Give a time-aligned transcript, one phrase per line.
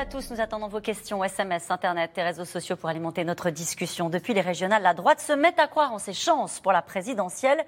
[0.00, 0.30] à tous.
[0.30, 4.08] Nous attendons vos questions, SMS, Internet et réseaux sociaux pour alimenter notre discussion.
[4.08, 7.62] Depuis les régionales, la droite se met à croire en ses chances pour la présidentielle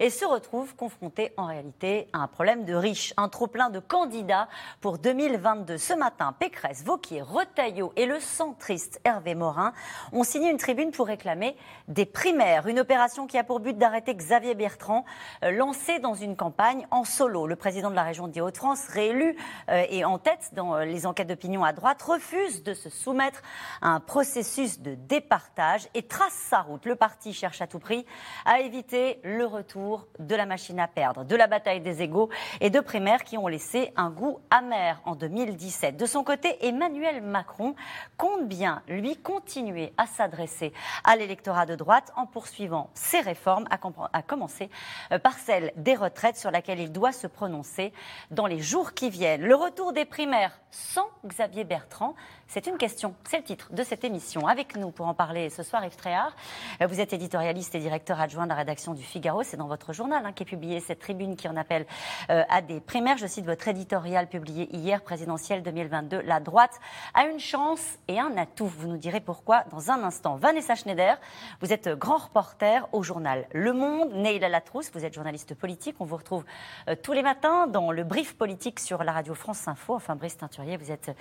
[0.00, 4.48] et se retrouve confronté en réalité à un problème de riches, un trop-plein de candidats
[4.80, 5.78] pour 2022.
[5.78, 9.72] Ce matin, Pécresse, Vauquier, Retailleau et le centriste Hervé Morin
[10.12, 11.56] ont signé une tribune pour réclamer
[11.88, 15.04] des primaires, une opération qui a pour but d'arrêter Xavier Bertrand,
[15.44, 17.46] euh, lancé dans une campagne en solo.
[17.46, 19.36] Le président de la région des Hauts-de-France, réélu
[19.68, 23.42] euh, et en tête dans euh, les enquêtes d'opinion à droite, refuse de se soumettre
[23.82, 26.84] à un processus de départage et trace sa route.
[26.86, 28.06] Le parti cherche à tout prix
[28.44, 29.87] à éviter le retour
[30.18, 32.28] de la machine à perdre, de la bataille des égaux
[32.60, 35.96] et de primaires qui ont laissé un goût amer en 2017.
[35.96, 37.74] De son côté, Emmanuel Macron
[38.16, 40.72] compte bien, lui, continuer à s'adresser
[41.04, 44.70] à l'électorat de droite en poursuivant ses réformes, à commencer
[45.12, 47.92] euh, par celle des retraites sur laquelle il doit se prononcer
[48.30, 49.42] dans les jours qui viennent.
[49.42, 52.14] Le retour des primaires sans Xavier Bertrand,
[52.48, 54.46] c'est une question, c'est le titre de cette émission.
[54.46, 56.34] Avec nous pour en parler ce soir, Yves Tréhard.
[56.80, 59.42] Euh, vous êtes éditorialiste et directeur adjoint de la rédaction du Figaro.
[59.42, 61.84] C'est dans votre journal hein, qui est publié cette tribune qui en appelle
[62.30, 63.18] euh, à des primaires.
[63.18, 66.22] Je cite votre éditorial publié hier, présidentiel 2022.
[66.22, 66.80] La droite
[67.12, 68.66] a une chance et un atout.
[68.66, 70.36] Vous nous direz pourquoi dans un instant.
[70.36, 71.20] Vanessa Schneider,
[71.60, 74.10] vous êtes grand reporter au journal Le Monde.
[74.14, 75.96] Neila Latrousse, vous êtes journaliste politique.
[76.00, 76.46] On vous retrouve
[76.88, 79.94] euh, tous les matins dans le brief politique sur la radio France Info.
[79.94, 81.14] Enfin, Brice Teinturier, vous êtes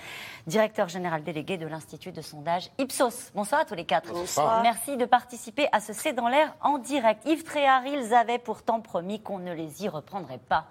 [0.45, 3.31] directeur général délégué de l'Institut de sondage Ipsos.
[3.33, 4.11] Bonsoir à tous les quatre.
[4.11, 4.61] Bonsoir.
[4.61, 7.25] Merci de participer à ce C'est dans l'air en direct.
[7.25, 10.67] Yves Tréhard, ils avaient pourtant promis qu'on ne les y reprendrait pas.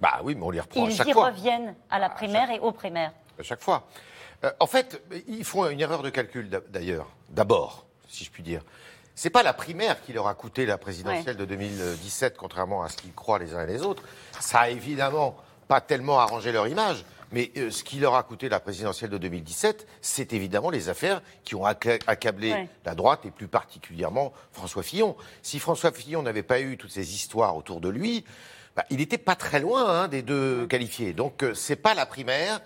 [0.00, 1.30] Bah oui, mais on les reprend à chaque fois.
[1.30, 3.12] Ils y reviennent à la primaire et aux primaires.
[3.38, 3.86] À chaque fois.
[4.44, 7.06] Euh, en fait, ils font une erreur de calcul d'ailleurs.
[7.28, 8.62] D'abord, si je puis dire.
[9.14, 12.96] C'est pas la primaire qui leur a coûté la présidentielle de 2017, contrairement à ce
[12.96, 14.02] qu'ils croient les uns et les autres.
[14.38, 15.36] Ça a évidemment
[15.68, 17.04] pas tellement arrangé leur image.
[17.32, 21.22] Mais euh, ce qui leur a coûté la présidentielle de 2017, c'est évidemment les affaires
[21.44, 25.16] qui ont accablé la droite et plus particulièrement François Fillon.
[25.42, 28.24] Si François Fillon n'avait pas eu toutes ces histoires autour de lui,
[28.76, 31.12] bah, il n'était pas très loin hein, des deux qualifiés.
[31.12, 32.60] Donc euh, c'est pas la primaire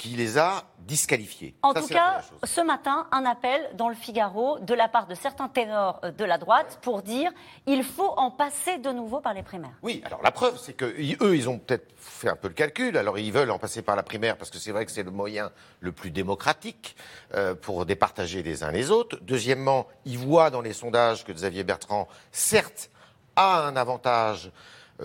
[0.00, 1.54] qui les a disqualifiés.
[1.60, 5.48] En tout cas, ce matin, un appel dans le Figaro de la part de certains
[5.48, 7.30] ténors euh, de la droite pour dire
[7.66, 9.74] il faut en passer de nouveau par les primaires.
[9.82, 12.96] Oui, alors la preuve, c'est que eux, ils ont peut-être fait un peu le calcul.
[12.96, 15.10] Alors ils veulent en passer par la primaire parce que c'est vrai que c'est le
[15.10, 16.96] moyen le plus démocratique
[17.34, 19.18] euh, pour départager les uns les autres.
[19.20, 22.88] Deuxièmement, ils voient dans les sondages que Xavier Bertrand, certes,
[23.36, 24.50] a un avantage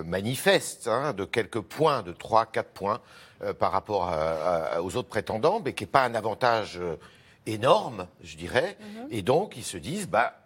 [0.03, 3.01] manifeste hein, de quelques points, de 3-4 points
[3.43, 4.11] euh, par rapport
[4.81, 6.95] aux autres prétendants, mais qui n'est pas un avantage euh,
[7.45, 8.77] énorme, je dirais.
[8.79, 9.07] Mhm.
[9.11, 10.39] Et donc, ils se disent, bah,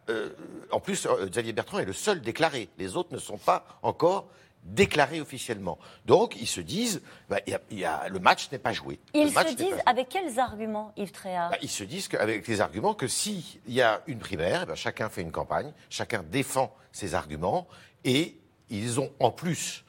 [0.71, 2.69] en plus, Xavier Bertrand est le seul déclaré.
[2.77, 4.27] Les autres ne sont pas encore
[4.63, 5.77] déclarés officiellement.
[6.05, 7.39] Donc, ils se disent, bah,
[7.71, 8.99] y a, le match n'est pas joué.
[9.13, 12.93] Ils se disent avec quels arguments, Yves Tréhard bah, Ils se disent avec les arguments
[12.93, 17.67] que s'il y a une primaire, bah, chacun fait une campagne, chacun défend ses arguments,
[18.03, 18.37] et
[18.69, 19.83] ils ont en plus,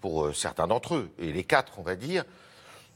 [0.00, 2.24] pour euh, certains d'entre eux, et les quatre, on va dire,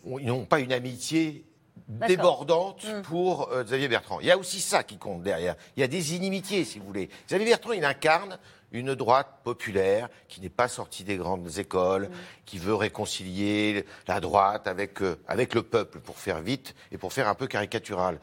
[0.06, 1.44] ils n'ont pas une amitié
[1.88, 3.02] débordante hmm.
[3.02, 4.20] pour euh, Xavier Bertrand.
[4.20, 5.56] Il y a aussi ça qui compte derrière.
[5.76, 7.08] Il y a des inimitiés, si vous voulez.
[7.26, 8.38] Xavier Bertrand, il incarne
[8.72, 12.14] une droite populaire qui n'est pas sortie des grandes écoles, hmm.
[12.46, 17.12] qui veut réconcilier la droite avec, euh, avec le peuple, pour faire vite et pour
[17.12, 18.20] faire un peu caricatural.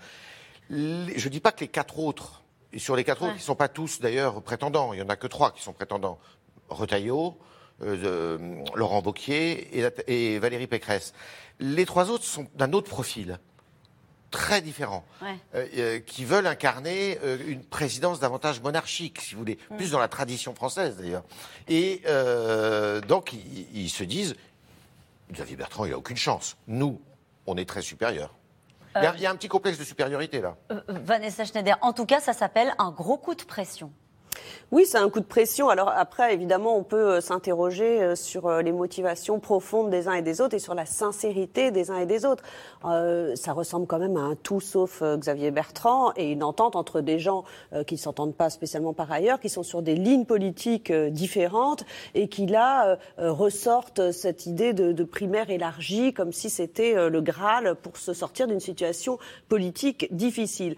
[0.69, 3.41] je ne dis pas que les quatre autres, et sur les quatre autres, ils ne
[3.41, 6.19] sont pas tous d'ailleurs prétendants, il n'y en a que trois qui sont prétendants.
[6.69, 7.37] Retailleau,
[7.83, 9.69] euh, Laurent Wauquiez
[10.07, 11.13] et, Valérie Pécresse.
[11.59, 13.39] Les trois autres sont d'un autre profil
[14.31, 17.17] très différent, euh, euh, qui veulent incarner
[17.47, 19.77] une présidence davantage monarchique, si vous voulez, mm.
[19.77, 21.23] plus dans la tradition française d'ailleurs.
[21.67, 22.01] Et
[23.07, 23.33] donc
[23.73, 24.35] ils, se disent,
[25.31, 26.57] Xavier Bertrand, il n'a aucune chance.
[26.67, 26.99] Nous,
[27.45, 28.33] on est très supérieurs.
[28.95, 30.57] Il y, a un petit complexe de supériorité là.
[30.87, 33.91] Vanessa Schneider, en tout cas, ça s'appelle un gros coup de pression.
[34.69, 35.69] Oui, c'est un coup de pression.
[35.69, 40.13] Alors après, évidemment, on peut euh, s'interroger euh, sur euh, les motivations profondes des uns
[40.15, 42.43] et des autres et sur la sincérité des uns et des autres.
[42.83, 47.17] ça ressemble quand même à un tout sauf Xavier Bertrand et une entente entre des
[47.19, 47.43] gens
[47.85, 52.27] qui ne s'entendent pas spécialement par ailleurs, qui sont sur des lignes politiques différentes et
[52.27, 58.13] qui là ressortent cette idée de, primaire élargie comme si c'était le Graal pour se
[58.13, 59.17] sortir d'une situation
[59.49, 60.75] politique difficile.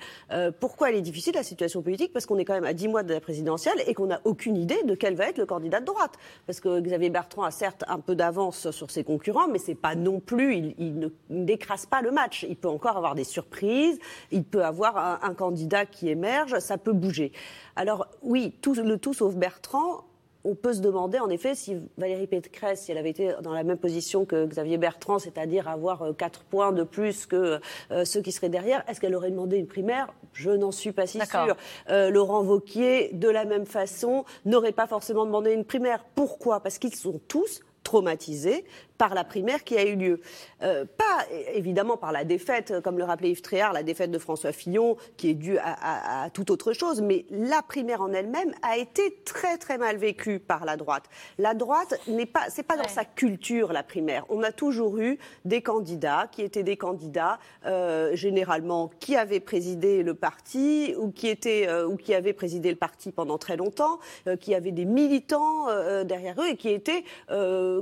[0.59, 2.13] pourquoi elle est difficile, la situation politique?
[2.13, 4.57] Parce qu'on est quand même à dix mois de la présidence et qu'on n'a aucune
[4.57, 6.13] idée de quel va être le candidat de droite.
[6.45, 9.95] Parce que Xavier Bertrand a certes un peu d'avance sur ses concurrents, mais c'est pas
[9.95, 12.45] non plus, il, ne n'écrase pas le match.
[12.47, 13.99] Il peut encore avoir des surprises,
[14.31, 17.31] il peut avoir un, candidat qui émerge, ça peut bouger.
[17.75, 20.08] Alors oui, le tout sauf Bertrand,
[20.49, 23.63] on peut se demander en effet si Valérie Pécresse, si elle avait été dans la
[23.63, 27.59] même position que Xavier Bertrand, c'est-à-dire avoir 4 points de plus que
[28.03, 30.13] ceux qui seraient derrière, est-ce qu'elle aurait demandé une primaire?
[30.33, 31.55] Je n'en suis pas si sûre.
[31.89, 36.03] Laurent Vauquier, de la même façon, n'aurait pas forcément demandé une primaire.
[36.15, 36.61] Pourquoi?
[36.61, 38.65] Parce qu'ils sont tous traumatisés
[38.99, 40.21] par la primaire qui a eu lieu.
[40.61, 41.25] Euh, pas
[41.55, 45.31] évidemment par la défaite, comme le rappelait Yves Tréhard, la défaite de François Fillon, qui
[45.31, 49.57] est due à, à, toute autre chose, mais la primaire en elle-même a été très
[49.57, 51.05] très mal vécue par la droite.
[51.39, 54.25] La droite n'est pas, c'est pas dans sa culture la primaire.
[54.29, 60.03] On a toujours eu des candidats qui étaient des candidats euh, généralement qui avaient présidé
[60.03, 63.99] le parti ou qui étaient euh, ou qui avaient présidé le parti pendant très longtemps,
[64.27, 67.03] euh, qui avaient des militants euh, derrière eux et qui étaient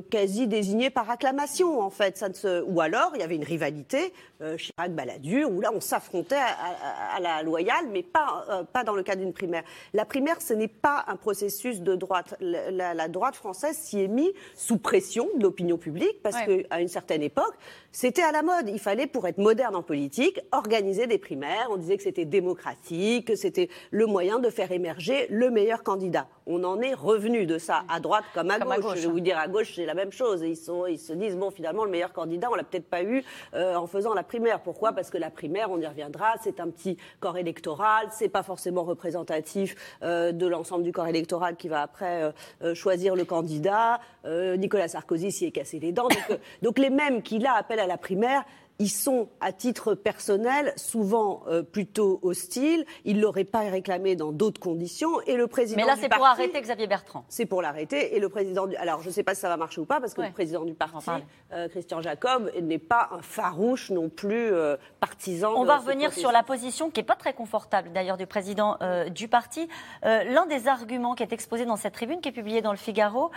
[0.09, 2.18] quasi désignés par acclamation, en fait.
[2.18, 2.63] Ça se...
[2.63, 7.44] Ou alors, il y avait une rivalité, euh, Chirac-Balladur, où là, on s'affrontait à, la
[7.44, 9.63] loyale, mais pas, euh, pas dans le cadre d'une primaire.
[9.94, 12.36] La primaire, ce n'est pas un processus de droite.
[12.39, 17.24] La, droite française s'y est mise sous pression de l'opinion publique, parce qu'à une certaine
[17.24, 17.56] époque,
[17.92, 18.69] c'était à la mode.
[18.69, 21.68] Il fallait, pour être moderne en politique, organiser des primaires.
[21.71, 26.27] On disait que c'était démocratique, que c'était le moyen de faire émerger le meilleur candidat.
[26.45, 28.98] On en est revenu de ça, à droite comme à, gauche.
[28.98, 30.42] Je vais vous dire, à gauche, c'est la même chose.
[30.44, 33.23] Ils, sont, ils se disent, bon, finalement, le meilleur candidat, on l'a peut-être pas eu
[33.53, 34.61] euh, en faisant la primaire.
[34.61, 34.94] Pourquoi?
[34.94, 38.83] Parce que la primaire, on y reviendra, c'est un petit corps électoral, c'est pas forcément
[38.83, 42.33] représentatif euh, de l'ensemble du corps électoral qui va après
[42.63, 43.99] euh, choisir le candidat.
[44.25, 46.07] Nicolas Sarkozy s'y est cassé les dents.
[46.07, 48.44] Donc, donc les mêmes qui là appellent à la primaire
[48.79, 52.85] ils sont, à titre personnel, souvent euh, plutôt hostiles.
[53.06, 55.19] Ils ne l'auraient pas réclamé dans d'autres conditions.
[55.21, 57.25] Et le président Mais là, c'est pour arrêter Xavier Bertrand.
[57.27, 58.15] C'est pour l'arrêter.
[58.15, 58.75] Et le président du...
[58.75, 60.63] Alors, je ne sais pas si ça va marcher ou pas, parce que le président
[60.63, 61.09] du parti,
[61.53, 65.53] euh, Christian Jacob, n'est pas un farouche non plus euh, partisan.
[65.56, 68.77] On va revenir sur la position qui n'est pas très confortable, d'ailleurs, du président
[69.13, 69.68] du parti.
[70.03, 73.31] L'un des arguments qui est exposé dans cette tribune, qui est publiée dans le Figaro,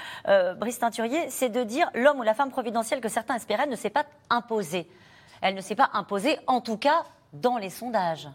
[0.59, 3.91] Brice Teinturier, c'est de dire l'homme ou la femme providentielle que certains espéraient ne s'est
[3.91, 4.87] pas imposé
[5.41, 8.29] elle ne s'est pas imposée, en tout cas dans les sondages.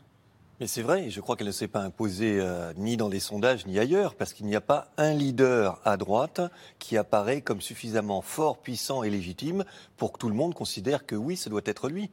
[0.62, 3.66] Mais c'est vrai, je crois qu'elle ne s'est pas imposée euh, ni dans les sondages
[3.66, 6.40] ni ailleurs, parce qu'il n'y a pas un leader à droite
[6.80, 9.66] qui apparaît comme suffisamment fort, puissant et légitime
[9.98, 12.10] pour que tout le monde considère que oui, ce doit être lui.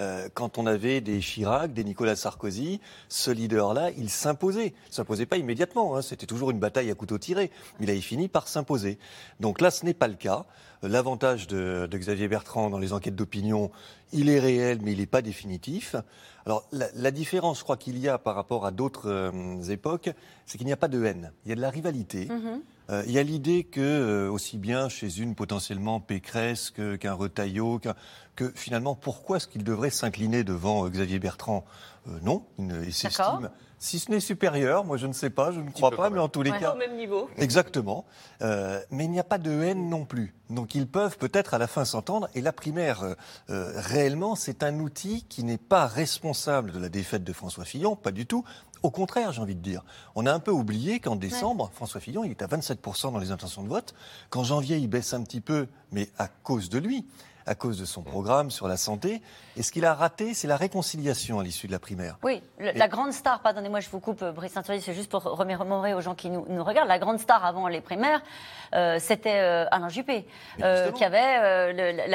[0.00, 2.80] Euh, quand on avait des Chirac, des Nicolas Sarkozy,
[3.10, 4.72] ce leader-là, il s'imposait.
[4.88, 7.50] Il s'imposait pas immédiatement, hein, c'était toujours une bataille à couteau tiré,
[7.80, 8.98] il avait fini par s'imposer.
[9.40, 10.46] Donc là, ce n'est pas le cas.
[10.82, 13.70] L'avantage de, de Xavier Bertrand dans les enquêtes d'opinion,
[14.14, 15.94] il est réel, mais il n'est pas définitif.
[16.46, 20.10] Alors la, différence, je crois qu'il y a par rapport à d'autres euh, époques,
[20.46, 21.32] c'est qu'il n'y a pas de haine.
[21.44, 22.26] Il y a de la rivalité.
[22.26, 22.60] Mm-hmm.
[22.90, 27.80] Euh, il y a l'idée que, euh, aussi bien chez une potentiellement Pécresse qu'un Retailleau,
[28.36, 31.64] que finalement, pourquoi est-ce qu'il devrait s'incliner devant Xavier Bertrand?
[32.22, 33.50] Non, il s'estime
[33.80, 36.28] si ce n'est supérieur, moi je ne sais pas, je ne crois pas, mais en
[36.28, 36.74] tous les cas.
[36.74, 37.30] Au même niveau.
[37.38, 38.04] Exactement.
[38.42, 40.34] Euh, mais il n'y a pas de haine non plus.
[40.50, 42.28] Donc ils peuvent peut-être à la fin s'entendre.
[42.34, 43.14] Et la primaire, euh,
[43.48, 47.96] euh, réellement, c'est un outil qui n'est pas responsable de la défaite de François Fillon,
[47.96, 48.44] pas du tout.
[48.82, 49.82] Au contraire, j'ai envie de dire.
[50.14, 53.30] On a un peu oublié qu'en décembre, François Fillon, il est à 27% dans les
[53.30, 53.94] intentions de vote.
[54.30, 57.04] Qu'en janvier, il baisse un petit peu, mais à cause de lui
[57.46, 59.22] à cause de son programme sur la santé.
[59.56, 62.16] Et ce qu'il a raté, c'est la réconciliation à l'issue de la primaire.
[62.22, 66.00] Oui, la grande star, pardonnez-moi, je vous coupe, Brice Saint-Thierry, c'est juste pour remémorer aux
[66.00, 66.88] gens qui nous, regardent.
[66.88, 68.22] La grande star avant les primaires,
[68.74, 70.26] euh, c'était euh, Alain Juppé,
[70.62, 71.72] euh, qui avait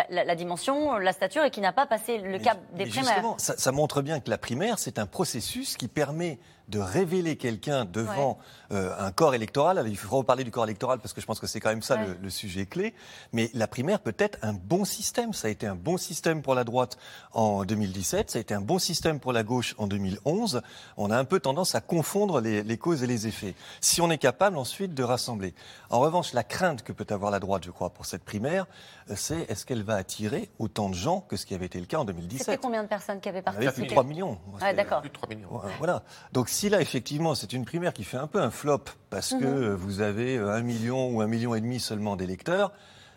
[0.10, 3.13] la, dimension, la stature et qui n'a pas passé le cap des primaires.
[3.13, 7.86] Justement, ça montre bien que la primaire, c'est un processus qui permet de révéler quelqu'un
[7.86, 8.38] devant
[8.72, 9.84] euh, un corps électoral.
[9.88, 11.98] il faut reparler du corps électoral parce que je pense que c'est quand même ça
[12.22, 12.94] le, sujet clé.
[13.34, 15.34] Mais la primaire peut être un bon système.
[15.34, 16.98] Ça a été un bon système pour la droite
[17.34, 20.62] en 2017, ça a été un bon système pour la gauche en 2011.
[20.98, 23.56] On a un peu tendance à confondre les, les causes et les effets.
[23.82, 25.54] Si on est capable ensuite de rassembler.
[25.90, 28.66] En revanche, la crainte que peut avoir la droite, je crois, pour cette primaire,
[29.10, 31.86] euh, c'est est-ce qu'elle va attirer autant de gens que ce qui avait été le
[31.86, 34.38] cas en 2017 C'était combien de personnes qui avaient participé Plus de 3 millions.
[34.76, 35.02] d'accord.
[35.02, 35.62] Plus de 3 millions.
[35.78, 36.04] Voilà.
[36.32, 39.46] Donc si là, effectivement, c'est une primaire qui fait un peu un flop parce que
[39.46, 39.74] mhm.
[39.76, 42.72] vous avez un million ou un million et demi seulement d'électeurs,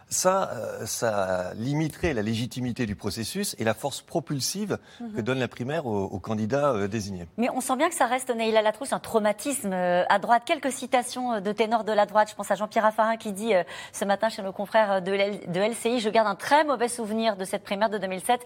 [0.08, 5.12] ça, euh, ça limiterait la légitimité du processus et la force propulsive mhm.
[5.12, 7.26] que donne la primaire aux, candidats euh, désignés.
[7.36, 10.42] Mais on sent bien que ça reste, Neila Latrousse, un traumatisme euh, à droite.
[10.46, 12.30] Quelques citations de ténors de la droite.
[12.30, 13.52] Je pense à Jean-Pierre Raffarin qui dit
[13.92, 15.10] ce matin chez nos confrères de,
[15.50, 18.40] de LCI, je garde un très mauvais souvenir de cette primaire de 2007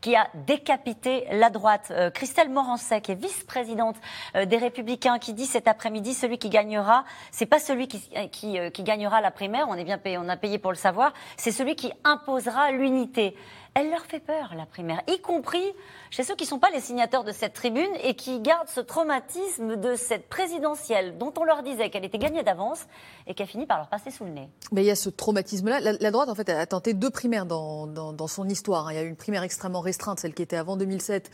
[0.00, 1.92] qui a décapité la droite.
[2.14, 3.96] Christelle Morancet, qui est vice-présidente
[4.34, 8.82] des Républicains, qui dit cet après-midi, celui qui gagnera, c'est pas celui qui, qui, qui
[8.82, 11.76] gagnera la primaire, on est bien payé, on a payé pour le savoir, c'est celui
[11.76, 13.34] qui imposera l'unité
[13.78, 15.62] elle leur fait peur, la primaire, y compris
[16.10, 18.80] chez ceux qui ne sont pas les signataires de cette tribune et qui gardent ce
[18.80, 22.86] traumatisme de cette présidentielle dont on leur disait qu'elle était gagnée d'avance
[23.28, 24.48] et qui a fini par leur passer sous le nez.
[24.72, 25.80] Mais il y a ce traumatisme-là.
[26.00, 28.90] La, droite, en fait, a tenté deux primaires dans, dans son histoire.
[28.90, 31.30] Il y a eu une primaire extrêmement restreinte, celle qui était avant 2007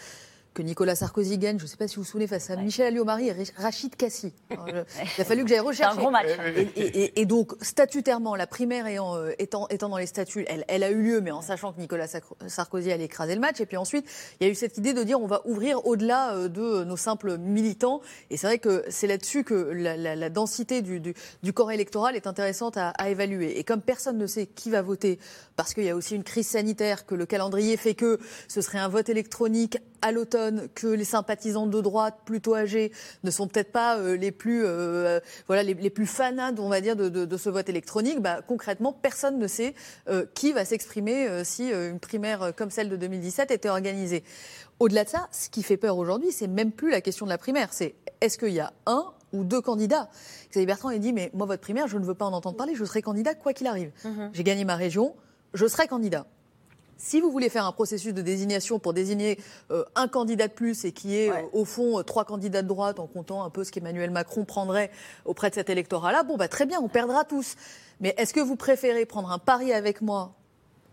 [0.55, 2.87] que Nicolas Sarkozy gagne, je ne sais pas si vous vous souvenez, face à Michel
[2.87, 4.33] Alliot-Marie et Rachid Kassi.
[4.51, 5.93] il a fallu que j'aille rechercher.
[5.93, 6.29] C'est un gros match.
[6.77, 10.91] Et, donc, statutairement, la primaire ayant, euh, étant, étant, dans les statuts, elle, elle, a
[10.91, 12.07] eu lieu, mais en sachant que Nicolas
[12.47, 13.61] Sarkozy allait écraser le match.
[13.61, 14.07] Et puis ensuite,
[14.41, 16.97] il y a eu cette idée de dire on va ouvrir au-delà euh, de nos
[16.97, 18.01] simples militants.
[18.31, 22.77] Et c'est vrai que c'est là-dessus que la, densité du, du, corps électoral est intéressante
[22.77, 23.59] à, à évaluer.
[23.59, 25.19] Et comme personne ne sait qui va voter,
[25.57, 28.79] parce qu'il y a aussi une crise sanitaire, que le calendrier fait que ce serait
[28.79, 32.93] un vote électronique à l'automne que les sympathisants de droite plutôt âgés
[33.23, 36.95] ne sont peut-être pas euh, les plus euh, voilà les, plus fanades on va dire
[36.95, 39.75] de, ce vote électronique, bah, concrètement personne ne sait
[40.09, 44.25] euh, qui va s'exprimer si une primaire comme celle de 2017 était organisée.
[44.79, 47.39] Au-delà de ça, ce qui fait peur aujourd'hui, c'est même plus la question de la
[47.39, 50.11] primaire, c'est est-ce qu'il y a un ou deux candidats?
[50.51, 52.75] Xavier Bertrand a dit mais moi votre primaire, je ne veux pas en entendre parler,
[52.75, 53.91] je serai candidat quoi qu'il arrive.
[54.05, 54.31] Mhm.
[54.35, 55.15] J'ai gagné ma région,
[55.55, 56.27] je serai candidat.
[56.97, 59.39] Si vous voulez faire un processus de désignation pour désigner
[59.71, 62.69] euh, un candidat de plus et qui est euh, au fond euh, trois candidats de
[62.69, 64.91] droite en comptant un peu ce qu'Emmanuel Macron prendrait
[65.25, 67.57] auprès de cet électorat-là, bon bah très bien, on perdra tous.
[68.01, 70.35] Mais est-ce que vous préférez prendre un pari avec moi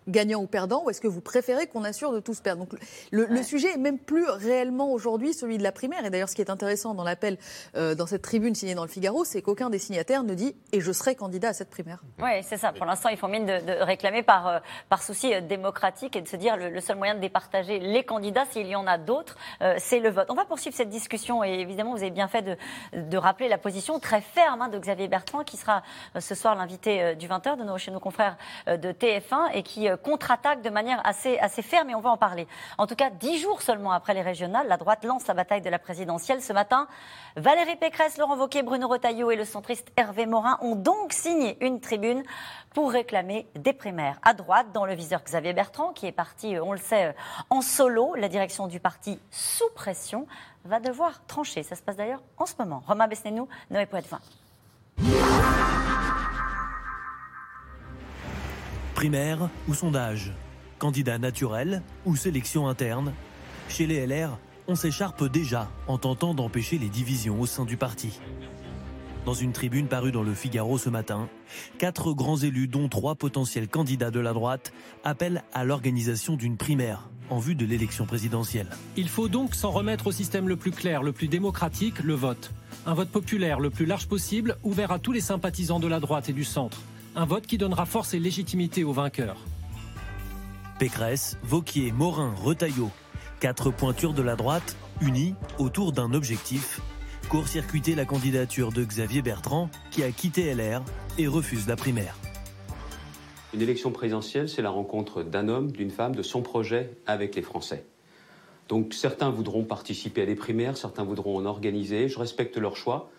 [0.07, 2.65] gagnant ou perdant, ou est-ce que vous préférez qu'on assure de tous perdre?
[2.65, 2.79] Donc
[3.11, 6.05] le, sujet est même plus réellement aujourd'hui celui de la primaire.
[6.05, 7.37] Et d'ailleurs, ce qui est intéressant dans l'appel,
[7.75, 10.81] euh, dans cette tribune signée dans le Figaro, c'est qu'aucun des signataires ne dit et
[10.81, 12.03] je serai candidat à cette primaire.
[12.21, 12.71] Oui, c'est ça.
[12.71, 16.27] Pour l'instant, ils font mine de, réclamer par, euh, par souci euh, démocratique et de
[16.27, 19.37] se dire le, le, seul moyen de départager les candidats, s'il y en a d'autres,
[19.77, 20.27] c'est le vote.
[20.29, 22.57] On va poursuivre cette discussion et évidemment, vous avez bien fait de,
[22.93, 25.83] de rappeler la position très ferme hein, de Xavier Bertrand, qui sera
[26.17, 30.61] ce soir l'invité du 20h de nos, chez nos confrères de TF1 et qui contre-attaque
[30.61, 32.47] de manière assez, assez ferme et on va en parler.
[32.77, 35.69] En tout cas, dix jours seulement après les régionales, la droite lance la bataille de
[35.69, 36.41] la présidentielle.
[36.41, 36.87] Ce matin,
[37.35, 41.79] Valérie Pécresse, Laurent Wauquiez, Bruno Retailleau et le centriste Hervé Morin ont donc signé une
[41.79, 42.23] tribune
[42.73, 44.19] pour réclamer des primaires.
[44.23, 47.13] À droite, dans le viseur Xavier Bertrand, qui est parti, euh, on le sait, euh,
[47.49, 50.27] en solo, la direction du parti sous pression
[50.65, 51.63] va devoir trancher.
[51.63, 52.83] Ça se passe d'ailleurs en ce moment.
[52.87, 54.19] Romain Besnénou, Noé Poitvin.
[59.01, 60.31] Primaire ou sondage
[60.77, 63.13] Candidat naturel ou sélection interne
[63.67, 68.19] Chez les LR, on s'écharpe déjà en tentant d'empêcher les divisions au sein du parti.
[69.25, 71.29] Dans une tribune parue dans le Figaro ce matin,
[71.79, 74.71] quatre grands élus, dont trois potentiels candidats de la droite,
[75.03, 78.69] appellent à l'organisation d'une primaire en vue de l'élection présidentielle.
[78.97, 82.51] Il faut donc s'en remettre au système le plus clair, le plus démocratique, le vote.
[82.85, 86.29] Un vote populaire le plus large possible, ouvert à tous les sympathisants de la droite
[86.29, 86.77] et du centre.
[87.13, 89.37] Un vote qui donnera force et légitimité aux vainqueurs.
[90.79, 92.89] Pécresse, Vauquier, Morin, Retailleau,
[93.41, 96.79] quatre pointures de la droite unies autour d'un objectif
[97.27, 100.83] court-circuiter la candidature de Xavier Bertrand, qui a quitté LR
[101.17, 102.15] et refuse la primaire.
[103.53, 107.41] Une élection présidentielle, c'est la rencontre d'un homme, d'une femme, de son projet avec les
[107.41, 107.85] Français.
[108.69, 113.09] Donc certains voudront participer à des primaires, certains voudront en organiser, je respecte leur choix,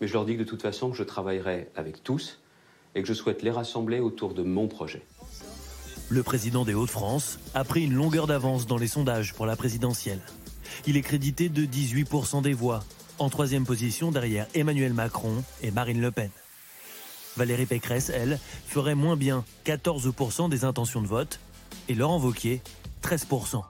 [0.00, 2.40] mais je leur dis que de toute façon que je travaillerai avec tous
[2.96, 5.02] et que je souhaite les rassembler autour de mon projet.
[6.08, 10.22] Le président des Hauts-de-France a pris une longueur d'avance dans les sondages pour la présidentielle.
[10.86, 12.82] Il est crédité de 18% des voix,
[13.18, 16.30] en troisième position derrière Emmanuel Macron et Marine Le Pen.
[17.36, 21.38] Valérie Pécresse, elle, ferait moins bien 14% des intentions de vote
[21.88, 22.62] et Laurent Wauquiez,
[23.02, 23.62] 13%.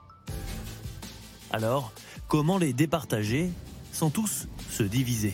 [1.51, 1.91] Alors,
[2.27, 3.49] comment les départager
[3.91, 5.33] sans tous se diviser?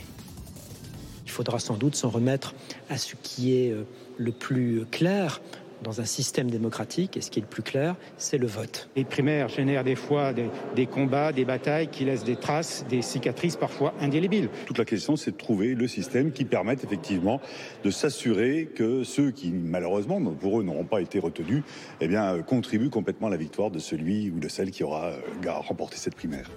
[1.34, 2.54] Faudra sans doute s'en remettre
[2.90, 3.84] à ce qui est euh,
[4.18, 5.42] le plus clair
[5.84, 8.90] dans un système démocratique, et ce qui est le plus clair, c'est le vote.
[8.96, 13.58] Les primaires génèrent des fois des, combats, des batailles qui laissent des traces, des cicatrices
[13.58, 14.50] parfois indélébiles.
[14.66, 17.42] Toute la question, c'est de trouver le système qui permette effectivement
[17.84, 21.64] de s'assurer que ceux qui, malheureusement, pour eux, n'auront pas été retenus,
[22.02, 25.08] eh bien, euh, contribuent complètement à la victoire de celui ou de celle qui aura
[25.08, 26.50] euh, remporté cette primaire.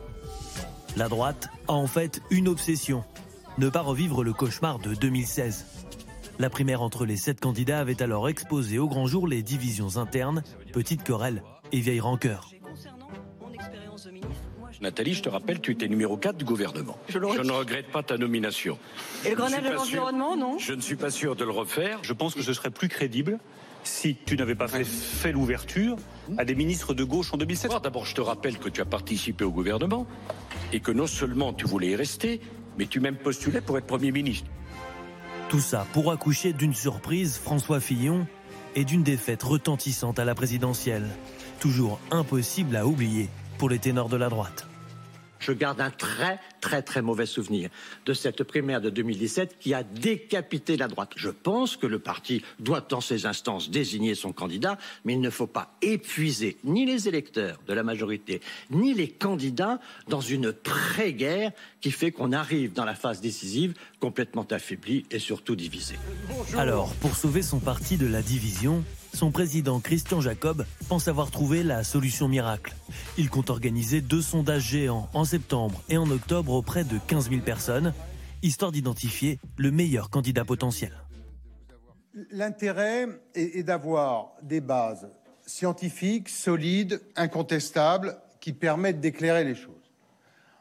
[0.97, 3.05] La droite a en fait une obsession
[3.59, 5.67] ne pas revivre le cauchemar de 2016.
[6.39, 10.43] La primaire entre les sept candidats avait alors exposé au grand jour les divisions internes,
[10.73, 12.51] petites querelles et vieilles rancœurs.
[14.83, 16.99] Nathalie, je te rappelle, tu étais numéro 4 du gouvernement.
[17.09, 18.79] Je, ne regrette pas ta nomination.
[19.25, 22.01] Et le Grenelle de l'environnement, non Je ne suis pas sûr de le refaire.
[22.03, 23.39] Je pense que ce serait plus crédible
[23.85, 25.97] si tu n'avais pas fait, fait l'ouverture
[26.37, 27.73] à des ministres de gauche en 2007.
[27.83, 30.07] D'abord, je te rappelle que tu as participé au gouvernement
[30.73, 32.41] et que non seulement tu voulais y rester,
[32.79, 34.49] mais tu même postulais pour être Premier ministre.
[35.49, 38.27] Tout ça pour accoucher d'une surprise, François Fillon
[38.75, 41.09] et d'une défaite retentissante à la présidentielle.
[41.61, 43.29] Toujours impossible à oublier
[43.59, 44.69] pour les ténors de la droite.
[45.39, 47.71] Je garde un très, très, très mauvais souvenir
[48.05, 51.13] de cette primaire de 2017 qui a décapité la droite.
[51.17, 55.31] Je pense que le parti doit, dans ces instances, désigner son candidat, mais il ne
[55.31, 58.41] faut pas épuiser ni les électeurs de la majorité,
[58.71, 64.47] ni les candidats dans une pré-guerre qui fait qu'on arrive dans la phase décisive complètement
[64.51, 65.97] affaibli et surtout divisé.
[66.57, 68.85] Alors, pour sauver son parti de la division,
[69.17, 72.75] son président Christian Jacob pense avoir trouvé la solution miracle.
[73.17, 77.41] Il compte organiser deux sondages géants en septembre et en octobre auprès de 15 000
[77.41, 77.95] personnes,
[78.43, 80.93] histoire d'identifier le meilleur candidat potentiel.
[82.31, 85.09] L'intérêt est, d'avoir des bases
[85.47, 89.73] scientifiques, solides, incontestables, qui permettent d'éclairer les choses.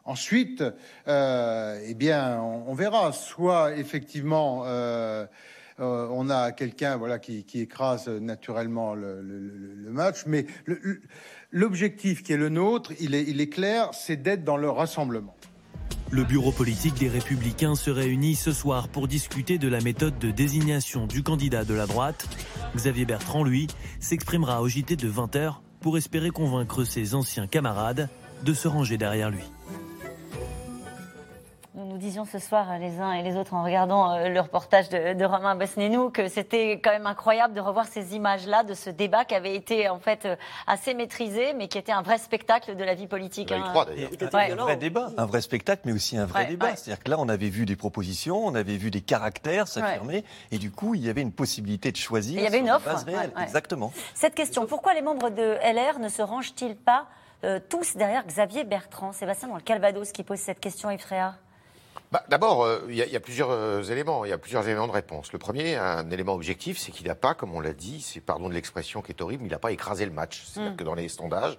[0.06, 0.64] Ensuite,
[1.10, 3.12] euh, eh bien, on, on verra.
[3.12, 5.26] Soit effectivement, euh,
[5.80, 9.22] euh, on a quelqu'un voilà qui, écrase naturellement le,
[9.90, 10.46] match, mais
[11.52, 15.36] l'objectif qui est le nôtre, il est, il est clair, c'est d'être dans le rassemblement.
[16.12, 20.32] Le bureau politique des Républicains se réunit ce soir pour discuter de la méthode de
[20.32, 22.28] désignation du candidat de la droite.
[22.76, 23.68] Xavier Bertrand, lui,
[24.00, 28.10] s'exprimera au JT de 20h pour espérer convaincre ses anciens camarades
[28.44, 29.44] de se ranger derrière lui.
[31.78, 34.40] Nous nous disions ce soir, euh, les uns et les autres, en regardant euh, le
[34.40, 38.74] reportage de, de Romain Besnénou, que c'était quand même incroyable de revoir ces images-là de
[38.74, 40.36] ce débat qui avait été en fait euh,
[40.68, 43.52] assez maîtrisé, mais qui était un vrai spectacle de la vie politique.
[43.52, 43.62] hein.
[43.62, 46.68] Un, un vrai débat, un vrai spectacle, mais aussi un vrai Ouais, débat.
[46.68, 46.76] ouais.
[46.78, 50.58] C'est-à-dire que là, on avait vu des propositions, on avait vu des caractères s'affirmer, et
[50.58, 52.88] du coup, il y avait une possibilité de choisir Et il y avait une offre,
[53.06, 53.44] ouais.
[53.44, 53.92] Exactement.
[54.14, 57.08] Cette question, pourquoi les membres de LR ne se rangent-ils pas
[57.44, 59.12] euh, tous derrière Xavier Bertrand?
[59.12, 61.34] Sébastien, dans le Calvados, qui pose cette question, Yves Fréard
[62.12, 64.26] Bah, D'abord, euh, il y, a- il y a plusieurs euh, éléments.
[64.26, 65.32] Il y a plusieurs éléments de réponse.
[65.34, 68.48] Le premier, un élément objectif, c'est qu'il n'a pas, comme on l'a dit, c'est pardon
[68.50, 70.44] de l'expression qui est horrible, mais il n'a pas écrasé le match.
[70.46, 70.78] C'est-à-dire Mm.
[70.78, 71.58] que dans les sondages,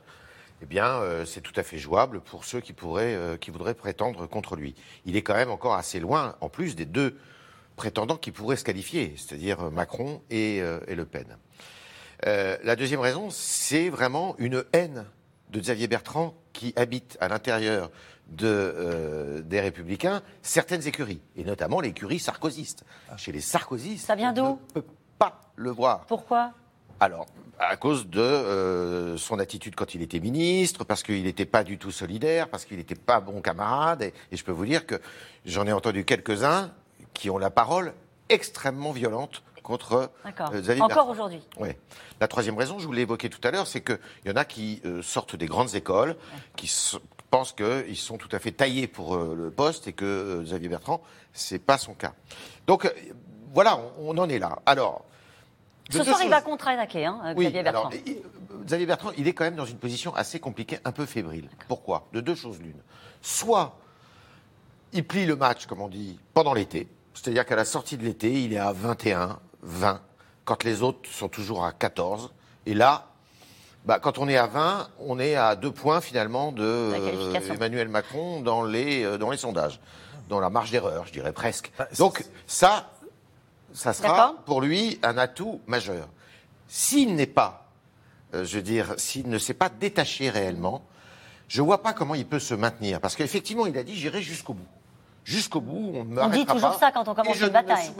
[0.62, 4.26] eh bien, euh, c'est tout à fait jouable pour ceux qui pourraient, qui voudraient prétendre
[4.26, 4.74] contre lui.
[5.04, 7.18] Il est quand même encore assez loin, en plus des deux
[7.76, 10.56] prétendants qui pourraient se qualifier, c'est-à-dire Macron et,
[10.86, 11.36] et Le Pen.
[12.24, 15.04] La deuxième raison, c'est vraiment une haine
[15.50, 17.90] de Xavier Bertrand qui habite à l'intérieur
[18.28, 22.84] de, euh, des Républicains certaines écuries, et notamment l'écurie sarkozyste.
[23.16, 24.84] Chez les sarkozystes, Ça vient d'où on ne peut
[25.18, 26.06] pas le voir.
[26.06, 26.52] Pourquoi?
[26.98, 27.26] Alors,
[27.58, 31.78] à cause de euh, son attitude quand il était ministre, parce qu'il n'était pas du
[31.78, 34.02] tout solidaire, parce qu'il n'était pas bon camarade.
[34.02, 35.00] Et, et je peux vous dire que
[35.44, 36.72] j'en ai entendu quelques-uns
[37.14, 37.92] qui ont la parole
[38.28, 41.42] extrêmement violente contre euh, Xavier Encore aujourd'hui.
[41.58, 41.70] Oui.
[42.20, 44.44] La troisième raison, je vous l'ai évoqué tout à l'heure, c'est qu'il y en a
[44.44, 46.16] qui euh, sortent des grandes écoles,
[46.54, 46.72] qui
[47.32, 51.02] pensent qu'ils sont tout à fait taillés pour euh, le poste et que Xavier Bertrand,
[51.32, 52.12] c'est pas son cas.
[52.68, 52.88] Donc
[53.52, 54.60] voilà, on, on en est là.
[54.66, 55.04] Alors.
[55.90, 57.88] Ce soir, il choses- va contre-attaquer, hein, oui, Xavier Bertrand.
[57.88, 58.18] alors, il-
[58.64, 61.48] Xavier Bertrand, il est quand même dans une position assez compliquée, un peu fébrile.
[61.68, 62.06] Pourquoi?
[62.12, 62.80] De deux choses l'une.
[63.22, 63.76] Soit
[64.92, 68.42] il plie le match, comme on dit, pendant l'été, c'est-à-dire qu'à la sortie de l'été,
[68.42, 70.00] il est à 21, 20,
[70.44, 72.32] quand les autres sont toujours à 14.
[72.66, 73.08] Et là,
[73.84, 77.40] bah, quand on est à 20, on est à deux points finalement de euh.
[77.52, 79.80] Emmanuel Macron dans les, euh, dans les sondages,
[80.28, 81.70] dans la marge d'erreur, je dirais presque.
[81.78, 82.90] Bah, Donc ça,
[83.72, 86.08] ça sera pour lui un atout majeur.
[86.68, 87.68] S'il n'est pas,
[88.34, 90.82] euh, je veux dire, s'il ne s'est pas détaché réellement,
[91.46, 93.00] je vois pas comment il peut se maintenir.
[93.00, 94.66] Parce qu'effectivement, il a dit j'irai jusqu'au bout.
[95.26, 97.90] Jusqu'au bout, on ne dit m'arrêtera toujours pas, ça quand on commence une ne bataille.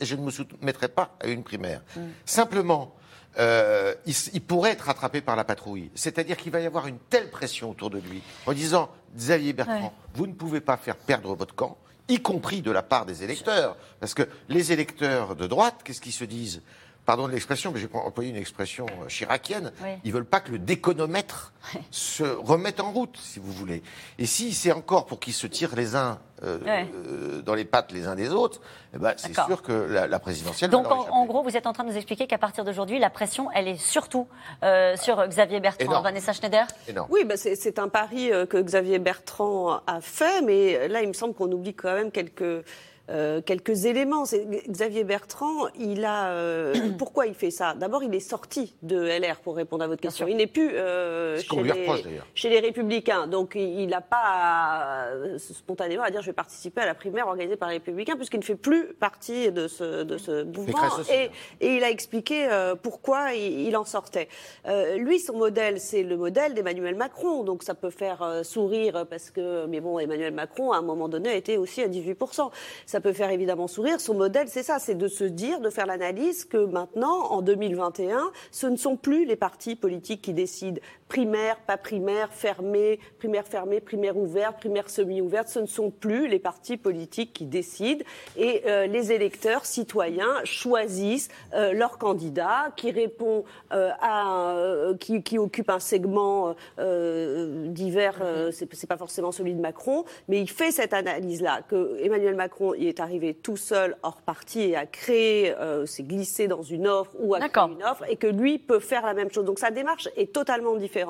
[0.00, 1.82] Et je ne me soumettrai pas à une primaire.
[1.94, 2.00] Mm.
[2.24, 2.94] Simplement,
[3.38, 5.90] euh, il, pourrait être rattrapé par la patrouille.
[5.94, 9.74] C'est-à-dire qu'il va y avoir une telle pression autour de lui, en disant Xavier Bertrand,
[9.74, 9.90] Ouais.
[10.14, 11.76] vous ne pouvez pas faire perdre votre camp,
[12.08, 13.76] y compris de la part des électeurs.
[14.00, 16.62] Parce que les électeurs de droite, qu'est-ce qu'ils se disent?
[17.04, 19.72] Pardon de l'expression, mais j'ai employé une expression euh, chiracienne.
[19.82, 19.90] Oui.
[20.04, 21.52] Ils veulent pas que le déconomètre
[21.90, 23.82] se remette en route, si vous voulez.
[24.20, 27.90] Et si c'est encore pour qu'ils se tirent les uns euh, euh, dans les pattes
[27.90, 28.60] les uns des autres,
[28.94, 31.56] eh ben, c'est sûr que la, la présidentielle va Donc, leur en, en gros, vous
[31.56, 34.28] êtes en train de nous expliquer qu'à partir d'aujourd'hui, la pression, elle est surtout
[34.62, 35.84] euh, sur Xavier Bertrand.
[35.84, 36.04] Énorme.
[36.04, 36.66] Vanessa Schneider?
[36.86, 37.08] Énorme.
[37.10, 41.34] Oui, bah c'est un pari que Xavier Bertrand a fait, mais là, il me semble
[41.34, 42.64] qu'on oublie quand même quelques.
[43.12, 44.24] Euh, quelques éléments.
[44.68, 47.74] Xavier Bertrand, il a euh, pourquoi il fait ça?
[47.74, 50.26] D'abord, il est sorti de LR pour répondre à votre question.
[50.26, 52.26] Il n'est plus euh, chez, les, reproche, d'ailleurs.
[52.34, 56.86] chez les Républicains, donc il n'a pas euh, spontanément à dire je vais participer à
[56.86, 60.44] la primaire organisée par les Républicains puisqu'il ne fait plus partie de ce, de ce
[60.44, 60.78] mouvement.
[60.98, 61.28] Aussi, Et, hein.
[61.60, 64.28] et il a expliqué euh, pourquoi il, il en sortait.
[64.66, 67.44] Euh, lui, son modèle, c'est le modèle d'Emmanuel Macron.
[67.44, 71.30] Donc ça peut faire sourire parce que, mais bon, Emmanuel Macron, à un moment donné,
[71.30, 72.50] a été aussi à 18%.
[72.86, 74.00] Ça peut faire évidemment sourire.
[74.00, 78.30] Son modèle, c'est ça, c'est de se dire, de faire l'analyse que maintenant, en 2021,
[78.50, 80.80] ce ne sont plus les partis politiques qui décident
[81.12, 85.48] primaire, pas primaire, fermé, primaire fermée, primaire ouverte, primaire semi-ouverte.
[85.48, 88.02] Ce ne sont plus les partis politiques qui décident
[88.38, 93.44] et euh, les électeurs citoyens choisissent euh, leur candidat qui répond
[93.74, 94.54] euh, à,
[95.00, 98.22] qui, qui occupe un segment divers.
[98.52, 102.86] c'est pas forcément celui de Macron, mais il fait cette analyse-là que Emmanuel Macron y
[102.86, 107.34] est arrivé tout seul hors parti et a créé, s'est glissé dans une offre ou
[107.34, 109.44] a créé une offre et que lui peut faire la même chose.
[109.44, 111.01] Donc sa démarche est totalement différente.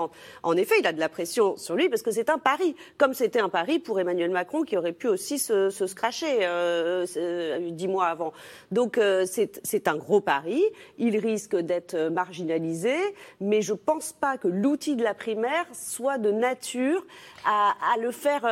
[0.43, 3.15] En effet, il a de la pression sur lui parce que c'est un pari, comme
[3.15, 7.71] c'était un pari pour Emmanuel Macron qui aurait pu aussi se, se scratcher euh, euh,
[7.71, 8.33] dix mois avant.
[8.71, 10.63] Donc euh, c'est un gros pari.
[10.99, 12.97] Il risque d'être euh, marginalisé,
[13.41, 17.05] mais je pense pas que l'outil de la primaire soit de nature
[17.45, 18.43] à, à le faire.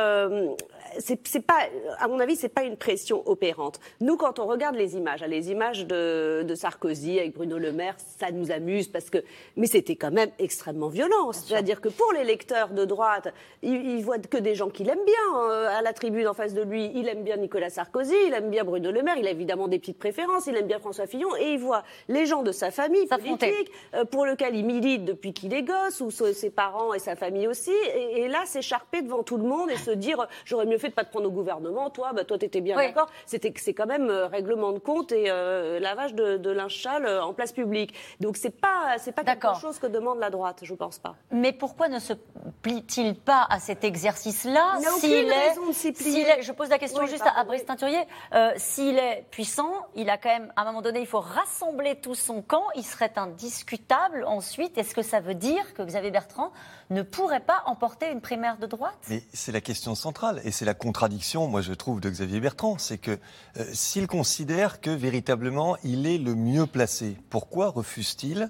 [0.95, 1.59] Euh, c'est c'est pas,
[1.99, 3.79] à mon avis, c'est pas une pression opérante.
[3.99, 7.71] Nous, quand on regarde les images, hein, les images de, de Sarkozy avec Bruno Le
[7.71, 9.19] Maire, ça nous amuse parce que,
[9.55, 11.31] mais c'était quand même extrêmement violent.
[11.31, 15.03] C'est-à-dire que pour les lecteurs de droite, ils, ils voient que des gens qu'il aime
[15.05, 16.91] bien euh, à la tribune en face de lui.
[16.95, 19.79] Il aime bien Nicolas Sarkozy, il aime bien Bruno Le Maire, il a évidemment des
[19.79, 23.07] petites préférences, il aime bien François Fillon, et il voit les gens de sa famille
[23.07, 27.15] politique euh, pour lequel il milite depuis qu'il est gosse, ou ses parents et sa
[27.15, 30.77] famille aussi, et, et là s'écharper devant tout le monde et se dire j'aurais mieux
[30.77, 32.87] fait de pas te prendre au gouvernement, toi, bah toi t'étais bien Oui.
[32.87, 33.09] d'accord.
[33.25, 37.05] C'était c'est quand même euh, règlement de compte et euh, lavage de, de linge sale
[37.05, 37.93] euh, en place publique.
[38.19, 41.15] Donc c'est pas c'est pas quelque chose que demande la droite, je pense pas.
[41.31, 42.13] Mais pourquoi ne se
[42.61, 47.43] plie-t-il pas à cet exercice-là s'il est, est- Je pose la question Oui, juste à
[47.43, 48.01] Brice Teinturier.
[48.33, 51.95] Euh, s'il est puissant, il a quand même, à un moment donné, il faut rassembler
[51.95, 52.63] tout son camp.
[52.75, 54.77] Il serait indiscutable ensuite.
[54.77, 56.51] Est-ce que ça veut dire que Xavier Bertrand
[56.91, 58.97] ne pourrait pas emporter une primaire de droite?
[59.09, 62.77] Mais c'est la question centrale et c'est la contradiction, moi je trouve, de Xavier Bertrand.
[62.77, 63.17] C'est que
[63.57, 68.49] euh, s'il considère que véritablement il est le mieux placé, pourquoi refuse-t-il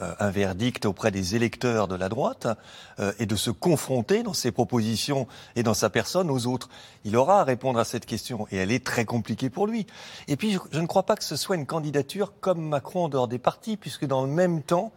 [0.00, 2.48] euh, un verdict auprès des électeurs de la droite
[2.98, 6.70] euh, et de se confronter dans ses propositions et dans sa personne aux autres?
[7.04, 9.86] Il aura à répondre à cette question et elle est très compliquée pour lui.
[10.28, 13.28] Et puis je, ne crois pas que ce soit une candidature comme Macron en dehors
[13.28, 14.92] des partis, puisque dans le même temps,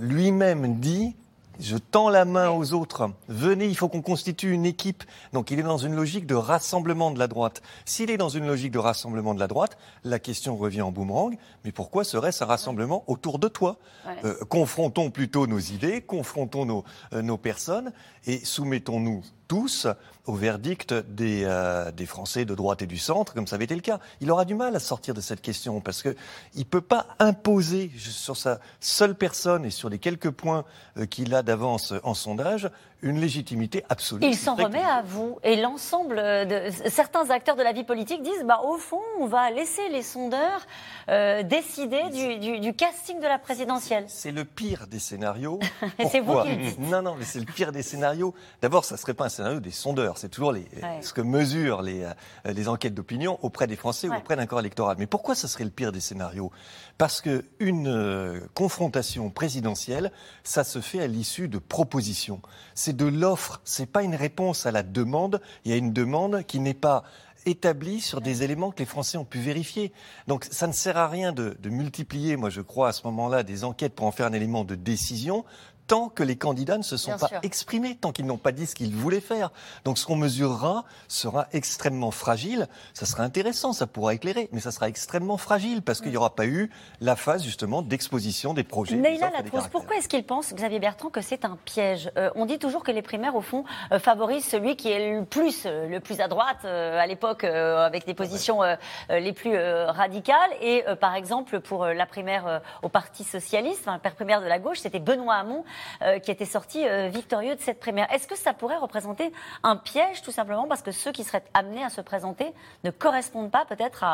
[0.00, 1.14] lui-même dit
[1.58, 3.10] je tends la main aux autres.
[3.28, 5.04] Venez, il faut qu'on constitue une équipe.
[5.32, 7.62] Donc il est dans une logique de rassemblement de la droite.
[7.84, 11.36] S'il est dans une logique de rassemblement de la droite, la question revient en boomerang.
[11.64, 13.78] Mais pourquoi serait-ce un rassemblement autour de toi.
[14.24, 17.92] Euh, Confrontons plutôt nos idées, confrontons nos, euh, nos personnes
[18.26, 19.86] et soumettons-nous tous
[20.28, 23.74] au verdict des, euh, des Français de droite et du centre, comme ça avait été
[23.74, 23.98] le cas.
[24.20, 26.14] Il aura du mal à sortir de cette question parce que
[26.54, 30.64] il peut pas imposer sur sa seule personne et sur les quelques points
[30.98, 34.26] euh, qu'il a d'avance en sondage une légitimité absolue.
[34.26, 35.38] Il s'en remet à vous.
[35.44, 39.52] Et l'ensemble de certains acteurs de la vie politique disent, bah, au fond, on va
[39.52, 40.66] laisser les sondeurs
[41.08, 44.04] euh, décider du, du- du casting de la présidentielle.
[44.08, 45.60] C'est le pire des scénarios.
[46.00, 46.80] Et c'est vous qui le dites.
[46.80, 48.34] Non, non, mais c'est le pire des scénarios.
[48.62, 50.17] D'abord, ça ne serait pas un scénario des sondeurs.
[50.18, 51.00] C'est toujours les, Ouais.
[51.00, 52.12] ce que mesurent les, euh,
[52.52, 54.96] les enquêtes d'opinion auprès des Français ou auprès d'un corps électoral.
[54.98, 56.50] Mais pourquoi ça serait le pire des scénarios?
[56.98, 60.12] Parce que une euh, confrontation présidentielle,
[60.44, 62.42] ça se fait à l'issue de propositions.
[62.74, 63.60] C'est de l'offre.
[63.64, 65.40] C'est pas une réponse à la demande.
[65.64, 67.04] Il y a une demande qui n'est pas
[67.46, 69.92] établie sur des éléments que les Français ont pu vérifier.
[70.26, 73.42] Donc ça ne sert à rien de, de multiplier, moi je crois, à ce moment-là,
[73.42, 75.44] des enquêtes pour en faire un élément de décision
[75.88, 77.40] tant que les candidats ne se sont Bien pas sûr.
[77.42, 79.50] exprimés, tant qu'ils n'ont pas dit ce qu'ils voulaient faire.
[79.84, 82.68] Donc ce qu'on mesurera sera extrêmement fragile.
[82.94, 86.34] Ça sera intéressant, ça pourra éclairer, mais ça sera extrêmement fragile parce qu'il n'y aura
[86.34, 86.70] pas eu
[87.00, 88.96] la phase justement d'exposition des projets.
[88.96, 89.70] Latrosse, caractères.
[89.70, 92.10] pourquoi est-ce qu'il pense, Xavier Bertrand, que c'est un piège?
[92.18, 95.24] Euh, On dit toujours que les primaires, au fond, euh, favorisent celui qui est le
[95.24, 98.60] plus, euh, le plus à droite, à l'époque, avec des positions
[99.08, 100.50] les plus radicales.
[100.60, 104.80] Et par exemple, pour la primaire au Parti Socialiste, enfin, la primaire de la gauche,
[104.80, 105.64] c'était Benoît Hamon
[106.02, 108.06] euh, qui était sorti euh, victorieux de cette primaire.
[108.12, 111.84] Est-ce que ça pourrait représenter un piège, tout simplement, parce que ceux qui seraient amenés
[111.84, 112.46] à se présenter
[112.84, 114.04] ne correspondent pas peut-être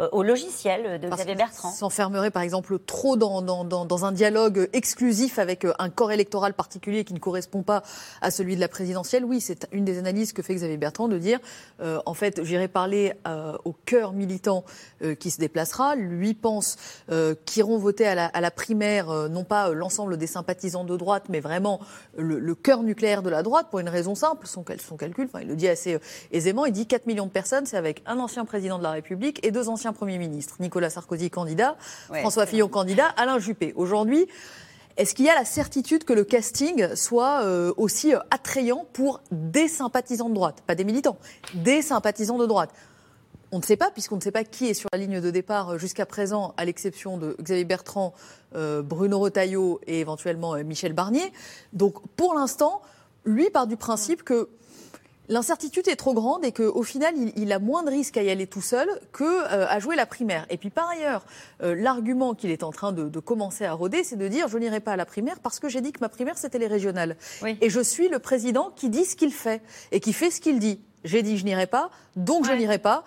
[0.00, 1.70] euh, au logiciel de Parce Xavier Bertrand?
[1.70, 6.12] s'enfermerait par exemple trop dans, dans, dans, dans un dialogue exclusif avec euh, un corps
[6.12, 7.82] électoral particulier qui ne correspond pas
[8.20, 9.24] à celui de la présidentielle?
[9.24, 11.38] Oui, c'est une des analyses que fait Xavier Bertrand de dire,
[11.80, 14.64] euh, en fait, j'irai parler euh, au cœur militant
[15.20, 15.94] qui se déplacera.
[15.94, 16.76] Lui pense
[17.10, 21.07] euh, qu'iront voter à la, à la primaire non pas l'ensemble des sympathisants de droite,
[21.28, 21.80] mais vraiment
[22.16, 25.26] le, le cœur nucléaire de la droite pour une raison simple, son, cal- son calcul,
[25.26, 25.98] enfin, il le dit assez euh,
[26.32, 29.44] aisément, il dit 4 millions de personnes, c'est avec un ancien président de la République
[29.46, 30.56] et deux anciens premiers ministres.
[30.60, 31.76] Nicolas Sarkozy candidat,
[32.10, 33.72] Ouais, François Fillon candidat, Alain Juppé.
[33.76, 34.26] Aujourd'hui,
[34.96, 39.20] est-ce qu'il y a la certitude que le casting soit euh, aussi euh, attrayant pour
[39.30, 40.62] des sympathisants de droite?
[40.66, 41.18] Pas des militants,
[41.54, 42.70] des sympathisants de droite.
[43.52, 45.70] On ne sait pas, puisqu'on ne sait pas qui est sur la ligne de départ
[45.70, 48.12] euh, jusqu'à présent, à l'exception de Xavier Bertrand,
[48.54, 51.32] euh, Bruno Retailleau et éventuellement euh, Michel Barnier.
[51.72, 52.82] Donc, pour l'instant,
[53.24, 54.48] lui part du principe que
[55.30, 58.30] l'incertitude est trop grande et qu'au final, il, il a moins de risques à y
[58.30, 60.46] aller tout seul que euh, à jouer la primaire.
[60.48, 61.24] Et puis, par ailleurs,
[61.60, 64.80] l'argument qu'il est en train de, de commencer à rôder, c'est de dire je n'irai
[64.80, 67.16] pas à la primaire parce que j'ai dit que ma primaire, c'était les régionales.
[67.60, 69.60] Et je suis le président qui dit ce qu'il fait
[69.92, 70.80] et qui fait ce qu'il dit.
[71.04, 73.04] J'ai dit je n'irai pas, donc je n'irai pas.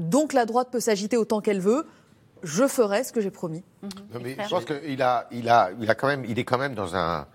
[0.00, 1.86] Donc la droite peut s'agiter autant qu'elle veut.
[2.42, 3.62] Je ferai ce que j'ai promis.
[3.82, 6.56] Non, mais je pense qu'il a, il a, il a quand même, il est quand
[6.56, 7.26] même dans un,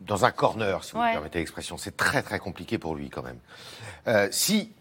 [0.00, 1.76] dans un corner, si vous me permettez l'expression.
[1.76, 3.38] C'est très très compliqué pour lui quand même.
[4.08, 4.72] Euh, si,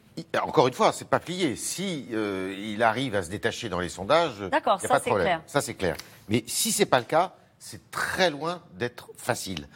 [0.41, 1.57] encore une fois, c'est pas plié.
[1.57, 5.09] Si euh, il arrive à se détacher dans les sondages, a ça, pas de c'est
[5.09, 5.25] problème.
[5.27, 5.41] clair.
[5.45, 5.97] Ça c'est clair.
[6.29, 9.67] Mais si c'est pas le cas, c'est très loin d'être facile.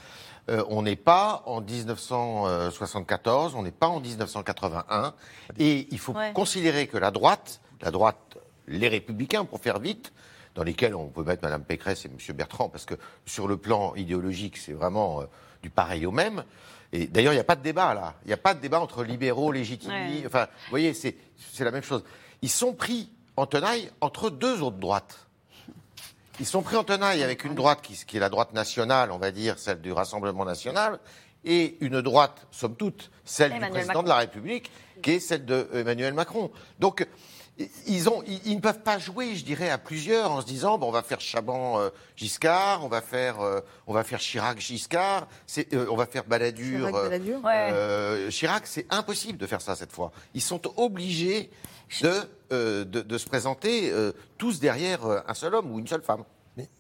[0.49, 5.13] Euh, on n'est pas en 1974, on n'est pas en 1981,
[5.57, 6.33] et il faut Ouais.
[6.33, 10.11] considérer que la droite, la droite, les républicains, pour faire vite,
[10.55, 12.17] dans lesquels on peut mettre Mme Pécresse et M.
[12.35, 15.25] Bertrand, parce que sur le plan idéologique, c'est vraiment euh,
[15.61, 16.43] du pareil au même.
[16.91, 18.13] Et d'ailleurs, il n'y a pas de débat là.
[18.23, 20.21] Il n'y a pas de débat entre libéraux, légitimistes.
[20.21, 20.27] Ouais.
[20.27, 22.03] Enfin, vous voyez, c'est c'est la même chose.
[22.43, 25.27] Ils sont pris en tenaille entre deux autres droites.
[26.39, 29.17] Ils sont pris en tenaille avec une droite qui, qui est la droite nationale, on
[29.19, 30.99] va dire, celle du Rassemblement national,
[31.45, 34.03] et une droite, somme toute, celle Emmanuel du président Macron.
[34.03, 36.49] de la République, qui est celle de euh, Emmanuel Macron.
[36.79, 37.05] Donc,
[37.85, 40.79] ils, ont, ils, ils ne peuvent pas jouer, je dirais, à plusieurs en se disant
[40.79, 44.59] bon, on va faire Chaban euh, Giscard, on va faire, euh, on va faire Chirac
[44.59, 46.87] Giscard, euh, on va faire Balladur.
[46.87, 47.41] Chirac, euh, Balladur.
[47.45, 50.11] euh, Chirac, c'est impossible de faire ça cette fois.
[50.33, 51.51] Ils sont obligés
[52.01, 52.11] de,
[52.51, 56.01] euh, de, de se présenter euh, tous derrière euh, un seul homme ou une seule
[56.01, 56.23] femme.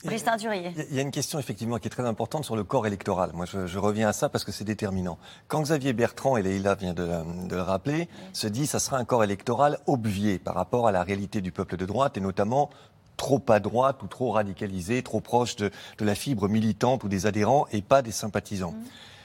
[0.05, 0.71] Christin Durier.
[0.91, 3.31] Il y a- une question effectivement qui est très importante sur le corps électoral.
[3.33, 5.17] Moi, je, je reviens à ça parce que c'est déterminant.
[5.47, 7.07] Quand Xavier Bertrand, et Leïla vient de,
[7.47, 11.01] de le rappeler, se dit ça sera un corps électoral obvié par rapport à la
[11.01, 12.69] réalité du peuple de droite et notamment
[13.17, 17.25] trop à droite ou trop radicalisé, trop proche de, de la fibre militante ou des
[17.25, 18.75] adhérents et pas des sympathisants.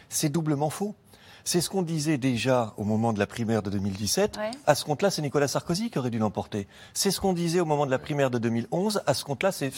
[0.09, 0.95] C'est doublement faux.
[1.49, 4.37] C'est ce qu'on disait déjà au moment de la primaire de 2017.
[4.37, 4.51] Ouais.
[4.67, 6.69] À ce compte-là, c'est Nicolas Sarkozy qui aurait dû l'emporter.
[6.93, 9.01] C'est ce qu'on disait au moment de la primaire de 2011.
[9.07, 9.73] À ce compte-là, c'est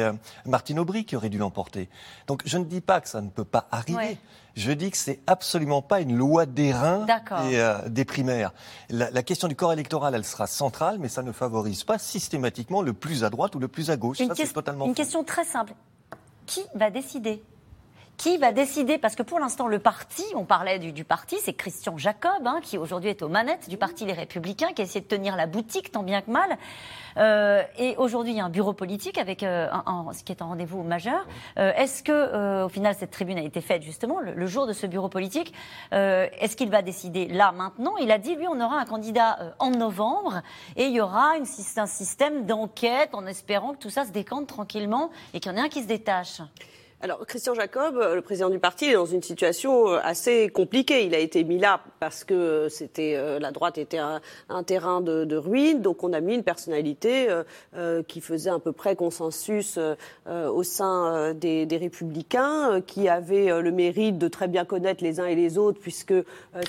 [0.00, 0.14] euh,
[0.46, 1.90] Martine Aubry qui aurait dû l'emporter.
[2.26, 3.98] Donc je ne dis pas que ça ne peut pas arriver.
[3.98, 4.18] Ouais.
[4.54, 8.54] Je dis que c'est absolument pas une loi d'airain des, euh, des primaires.
[8.88, 12.80] La, la question du corps électoral, elle sera centrale, mais ça ne favorise pas systématiquement
[12.80, 14.20] le plus à droite ou le plus à gauche.
[14.20, 15.74] Une, ça, totalement une question très simple.
[16.46, 17.42] Qui va décider?
[18.20, 18.98] Qui va décider?
[18.98, 22.60] Parce que pour l'instant, le parti, on parlait du, du parti, c'est Christian Jacob, hein,
[22.62, 25.90] qui aujourd'hui est aux manettes du parti Les Républicains, qui essaie de tenir la boutique
[25.90, 26.58] tant bien que mal.
[27.16, 30.32] Euh, et aujourd'hui, il y a un bureau politique avec euh, un, un- ce qui
[30.32, 31.26] est un rendez-vous majeur.
[31.58, 34.66] Euh, Est-ce que, euh, au final, cette tribune a été faite justement le, le jour
[34.66, 35.54] de ce bureau politique
[35.94, 37.96] Euh, Est-ce qu'il va décider là, maintenant?
[37.96, 40.42] Il a dit, lui, on aura un candidat euh, en novembre
[40.76, 41.46] et il y aura une,
[41.78, 45.56] un système d'enquête en espérant que tout ça se décante tranquillement et qu'il y en
[45.58, 46.42] ait un qui se détache.
[47.02, 51.06] Alors, Christian Jacob, euh, le président du parti, est dans une situation euh, assez compliquée.
[51.06, 55.00] Il a été mis là parce que euh, c'était la droite était un, un terrain
[55.00, 57.28] de, de ruine, donc on a mis une personnalité
[57.76, 63.08] euh, qui faisait à peu près consensus euh, au sein des, des Républicains, euh, qui
[63.08, 66.14] avait le mérite de très bien connaître les uns et les autres, puisque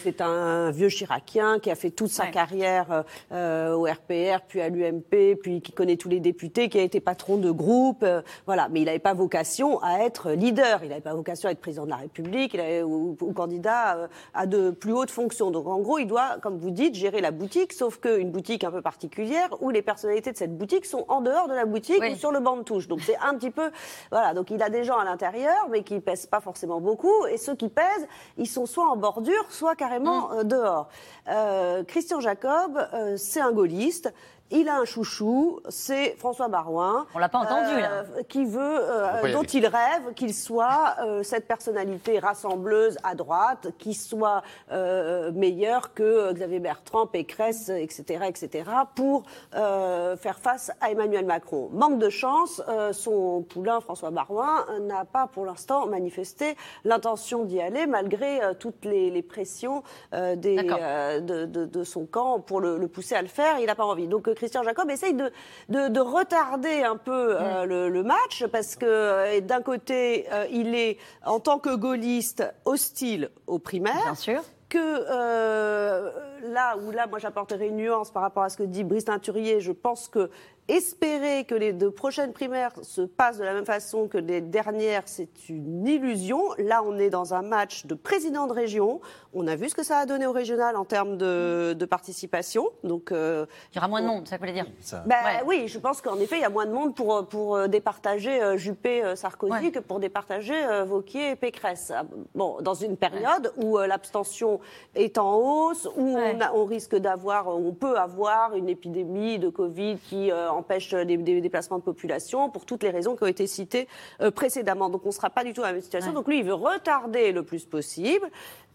[0.03, 5.35] c'est un vieux Chiracien qui a fait toute sa carrière au RPR, puis à l'UMP,
[5.41, 8.69] puis qui connaît tous les députés, qui a été patron de groupe, euh, voilà.
[8.69, 11.85] Mais il n'avait pas vocation à être leader, il n'avait pas vocation à être président
[11.85, 15.51] de la République, il avait, ou, ou candidat euh, à de plus hautes fonctions.
[15.51, 18.71] Donc en gros, il doit, comme vous dites, gérer la boutique, sauf qu'une boutique un
[18.71, 22.15] peu particulière où les personnalités de cette boutique sont en dehors de la boutique ou
[22.15, 22.87] sur le banc de touche.
[22.87, 23.71] Donc c'est un petit peu,
[24.11, 24.33] voilà.
[24.33, 27.55] Donc il a des gens à l'intérieur, mais qui pèsent pas forcément beaucoup, et ceux
[27.55, 28.07] qui pèsent,
[28.37, 30.87] ils sont soit en bordure, soit carrément euh, dehors.
[31.27, 34.13] Euh, Christian Jacob, euh, c'est un gaulliste.
[34.51, 37.05] Il a un chouchou, c'est François Barouin.
[37.15, 38.03] On l'a pas entendu, là.
[38.17, 43.67] euh, Qui veut, euh, dont il rêve qu'il soit euh, cette personnalité rassembleuse à droite,
[43.77, 49.23] qui soit euh, meilleur que Xavier Bertrand, Pécresse, etc., etc., pour
[49.55, 51.69] euh, faire face à Emmanuel Macron.
[51.71, 57.45] Manque de chance, euh, son poulain François Barouin euh, n'a pas pour l'instant manifesté l'intention
[57.45, 59.83] d'y aller, malgré euh, toutes les, les pressions
[60.13, 63.59] euh, des, euh, de, de- de son camp pour le, le pousser à le faire.
[63.59, 64.07] Il n'a pas envie.
[64.07, 65.31] Donc euh, Christian Jacob essaye de,
[65.69, 70.47] de- de retarder un peu euh, le, le match parce que euh, d'un côté, euh,
[70.49, 74.01] il est en tant que gaulliste hostile aux primaires.
[74.03, 74.41] Bien sûr.
[74.67, 76.09] Que euh,
[76.43, 79.59] là où là, moi j'apporterai une nuance par rapport à ce que dit Brice Teinturier,
[79.59, 80.29] je pense que
[80.75, 85.03] espérer que les deux prochaines primaires se passent de la même façon que les dernières,
[85.05, 86.41] c'est une illusion.
[86.57, 89.01] Là, on est dans un match de président de région.
[89.33, 92.69] On a vu ce que ça a donné au régional en termes de, de participation.
[92.83, 94.65] Donc, euh, Il y aura moins de monde, ça voulait dire.
[95.05, 97.67] ben, Oui, je pense qu'en effet, il y a moins de monde pour, pour euh,
[97.67, 101.91] départager euh, Juppé-Sarkozy que pour départager euh, Vauquier et Pécresse.
[101.95, 102.03] Ah,
[102.35, 104.59] Bon, dans une période où l'abstention
[104.95, 109.49] est en hausse, où on, a- on risque d'avoir, on peut avoir une épidémie de
[109.49, 113.27] Covid qui euh, empêche des, des déplacements de population pour toutes les raisons qui ont
[113.27, 113.87] été citées
[114.21, 114.89] euh, précédemment.
[114.89, 116.13] Donc on ne sera pas du tout dans la même situation.
[116.13, 118.29] Donc lui, il veut retarder le plus possible.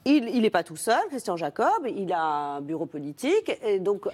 [0.09, 4.07] Il n'est pas tout seul, Christian Jacob, il a un bureau politique, et donc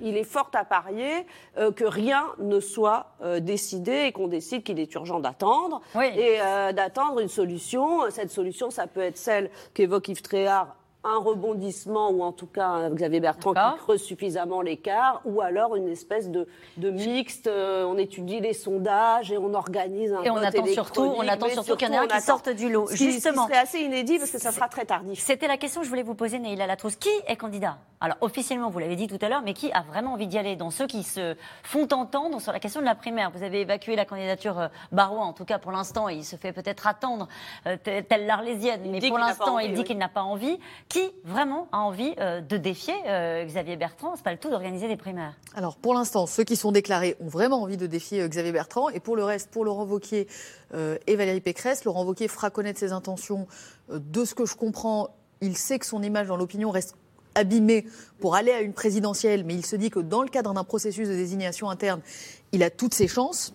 [0.00, 1.26] il, est fort à parier
[1.58, 6.40] euh, que rien ne soit euh, décidé et qu'on décide qu'il est urgent d'attendre et
[6.40, 8.08] euh, d'attendre une solution.
[8.10, 12.66] Cette solution, ça peut être celle qu'évoque Yves Tréhard, un rebondissement ou en tout cas
[12.66, 17.46] un Xavier Bertrand qui creuse suffisamment l'écart, ou alors une espèce de, de mixte.
[17.46, 21.48] euh, on étudie les sondages et on organise un Et on attend surtout, on attend
[21.48, 22.86] surtout qu'il y en ait un qui sorte du lot.
[22.88, 23.42] Ce Justement.
[23.42, 25.18] Ce qui serait assez inédit parce que ça sera très tardif.
[25.20, 26.96] C'était la question que je voulais vous poser, Neila Latrousse.
[26.96, 27.78] Qui est candidat?
[28.00, 30.56] Alors, officiellement, vous l'avez dit tout à l'heure, mais qui a vraiment envie d'y aller?
[30.56, 33.30] Dans ceux qui se font entendre sur la question de la primaire.
[33.30, 36.52] Vous avez évacué la candidature euh, Barois, en tout cas pour l'instant, il se fait
[36.52, 37.28] peut-être attendre,
[37.66, 40.58] euh, tel telle l'Arlésienne, mais pour l'instant, il dit qu'il n'a pas envie.
[40.94, 44.86] Qui vraiment a envie euh, de défier euh, Xavier Bertrand C'est pas le tout d'organiser
[44.86, 45.34] des primaires.
[45.52, 48.90] Alors pour l'instant, ceux qui sont déclarés ont vraiment envie de défier euh, Xavier Bertrand.
[48.90, 50.28] Et pour le reste, pour Laurent Wauquiez
[50.72, 53.48] euh, et Valérie Pécresse, Laurent Wauquiez fera connaître ses intentions.
[53.88, 55.08] De ce que je comprends,
[55.40, 56.94] il sait que son image dans l'opinion reste
[57.34, 57.86] abîmée
[58.20, 61.08] pour aller à une présidentielle, mais il se dit que dans le cadre d'un processus
[61.08, 62.02] de désignation interne,
[62.52, 63.52] il a toutes ses chances.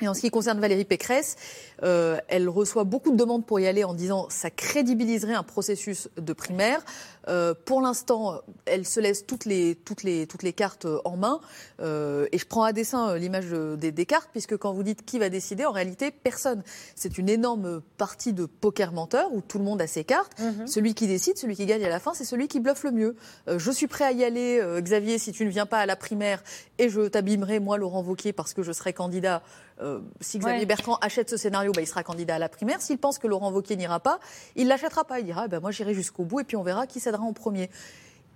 [0.00, 1.34] Et en ce qui concerne Valérie Pécresse,
[1.82, 6.08] euh, elle reçoit beaucoup de demandes pour y aller en disant ça crédibiliserait un processus
[6.16, 6.84] de primaire.
[7.26, 11.40] Euh, pour l'instant, elle se laisse toutes les, toutes les, toutes les cartes en main.
[11.80, 14.84] Euh, et je prends à dessein euh, l'image de- des, des cartes, puisque quand vous
[14.84, 16.62] dites qui va décider, en réalité, personne.
[16.94, 20.32] C'est une énorme partie de poker menteur où tout le monde a ses cartes.
[20.66, 23.16] Celui qui décide, celui qui gagne à la fin, c'est celui qui bluffe le mieux.
[23.48, 25.86] Euh, je suis prêt à y aller, euh, Xavier, si tu ne viens pas à
[25.86, 26.42] la primaire,
[26.78, 29.42] et je t'abîmerai, moi, Laurent Wauquiez, parce que je serai candidat.
[29.80, 30.66] Euh, si Xavier Ouais.
[30.66, 32.80] Bertrand achète ce scénario, bah, il sera candidat à la primaire.
[32.80, 34.18] S'il pense que Laurent Wauquiez n'ira pas,
[34.56, 35.20] il l'achètera pas.
[35.20, 37.32] Il dira, eh ben, moi j'irai jusqu'au bout et puis on verra qui cédera en
[37.32, 37.70] premier.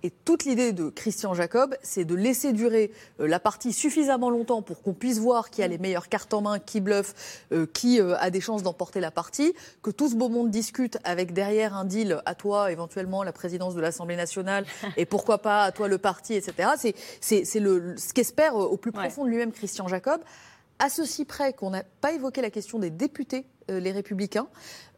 [0.05, 4.61] Et toute l'idée de Christian Jacob, c'est de laisser durer euh, la partie suffisamment longtemps
[4.61, 8.01] pour qu'on puisse voir qui a les meilleures cartes en main, qui bluffe, euh, qui
[8.01, 11.73] euh, a des chances d'emporter la partie, que tout ce beau monde discute avec derrière
[11.73, 14.65] un deal à toi éventuellement la présidence de l'Assemblée nationale
[14.97, 16.71] et pourquoi pas à toi le parti, etc.
[16.77, 20.19] C'est- C'est c'est le- ce qu'espère au plus profond de lui-même Christian Jacob.
[20.79, 24.47] À ceci près qu'on n'a pas évoqué la question des députés, les républicains,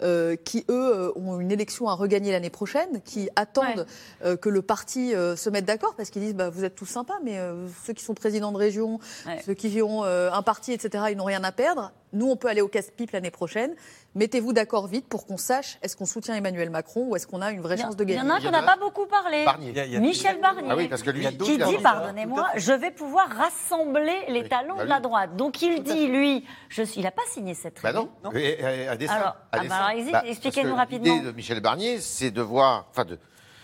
[0.02, 3.86] euh, qui eux euh, ont une élection à regagner l'année prochaine, qui attendent
[4.24, 6.86] euh, que le parti euh, se mette d'accord, parce qu'ils disent bah, vous êtes tous
[6.86, 9.00] sympas, mais euh, ceux qui sont présidents de région,
[9.46, 11.92] ceux qui ont euh, un parti, etc., ils n'ont rien à perdre.
[12.14, 13.76] Nous, on peut aller au casse-pipe l'année prochaine.
[14.16, 17.52] Mettez-vous d'accord vite pour qu'on sache est-ce qu'on soutient Emmanuel Macron ou est-ce qu'on a
[17.52, 18.30] une vraie chance de Il y gagner.
[18.30, 19.44] en a un qu'on n'a pas beaucoup parlé.
[19.44, 19.72] Barnier.
[19.72, 20.70] Il y a- il y a- Michel Barnier.
[20.72, 24.48] Ah oui, parce que lui, il qui a dit, pardonnez-moi, je vais pouvoir rassembler les
[24.48, 25.36] talents bah de la droite.
[25.36, 28.10] Donc il dit, lui, je suis, il n'a pas signé cette Bah tribune.
[28.24, 29.14] non, Et- et- à dessein.
[29.14, 31.16] Alors, à ah bah expliquez-nous que rapidement.
[31.16, 33.20] L'idée de Michel Barnier, c'est de voir, enfin, de,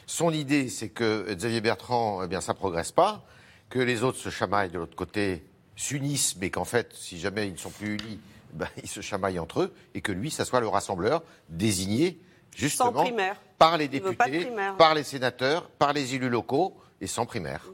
[0.06, 3.24] son idée, c'est que Xavier Bertrand, eh bien, ça progresse pas,
[3.70, 7.54] que les autres se chamaillent de l'autre côté, s'unissent, mais qu'en fait, si jamais ils
[7.54, 8.20] ne sont plus unis,
[8.54, 12.20] ben, ils se chamaillent entre eux, et que lui, ça soit le rassembleur désigné
[12.56, 13.42] justement primaire.
[13.58, 17.66] par les députés, par les sénateurs, par les élus locaux, et sans primaire.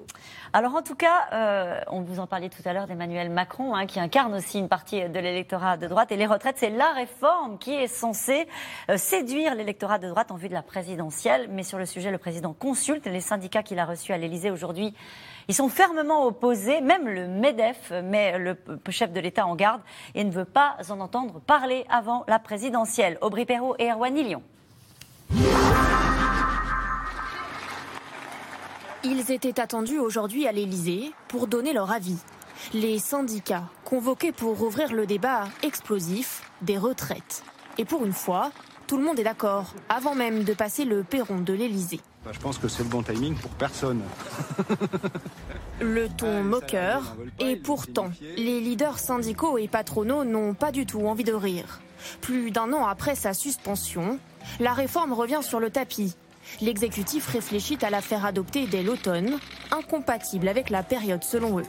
[0.54, 3.86] Alors en tout cas, euh, on vous en parlait tout à l'heure d'Emmanuel Macron, hein,
[3.86, 6.12] qui incarne aussi une partie de l'électorat de droite.
[6.12, 8.48] Et les retraites, c'est la réforme qui est censée
[8.90, 11.48] euh, séduire l'électorat de droite en vue de la présidentielle.
[11.52, 14.94] Mais sur le sujet, le président consulte les syndicats qu'il a reçus à l'Élysée aujourd'hui.
[15.50, 18.58] Ils sont fermement opposés, même le MEDEF met le
[18.90, 19.82] chef de l'État en garde
[20.16, 23.18] et ne veut pas en entendre parler avant la présidentielle.
[23.22, 24.44] Aubry Perrault et Erwan Lyon.
[29.04, 32.18] Ils étaient attendus aujourd'hui à l'Élysée pour donner leur avis.
[32.74, 37.44] Les syndicats convoqués pour ouvrir le débat explosif des retraites.
[37.78, 38.52] Et pour une fois,
[38.88, 42.00] tout le monde est d'accord, avant même de passer le perron de l'Élysée.
[42.26, 44.02] Bah, je pense que c'est le bon timing pour personne.
[45.80, 51.24] Le ton moqueur, et pourtant, les leaders syndicaux et patronaux n'ont pas du tout envie
[51.24, 51.82] de rire.
[52.20, 54.18] Plus d'un an après sa suspension,
[54.60, 56.16] la réforme revient sur le tapis.
[56.62, 59.40] L'exécutif réfléchit à la faire adopter dès l'automne,
[59.72, 61.66] incompatible avec la période selon eux.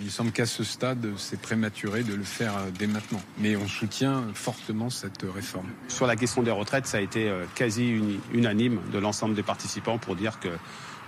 [0.00, 3.20] Il semble qu'à ce stade, c'est prématuré de le faire euh, dès maintenant.
[3.38, 5.66] Mais on soutient fortement cette réforme.
[5.88, 8.00] Sur la question des retraites, ça a été euh, quasi
[8.32, 10.50] unanime de l'ensemble des participants pour dire que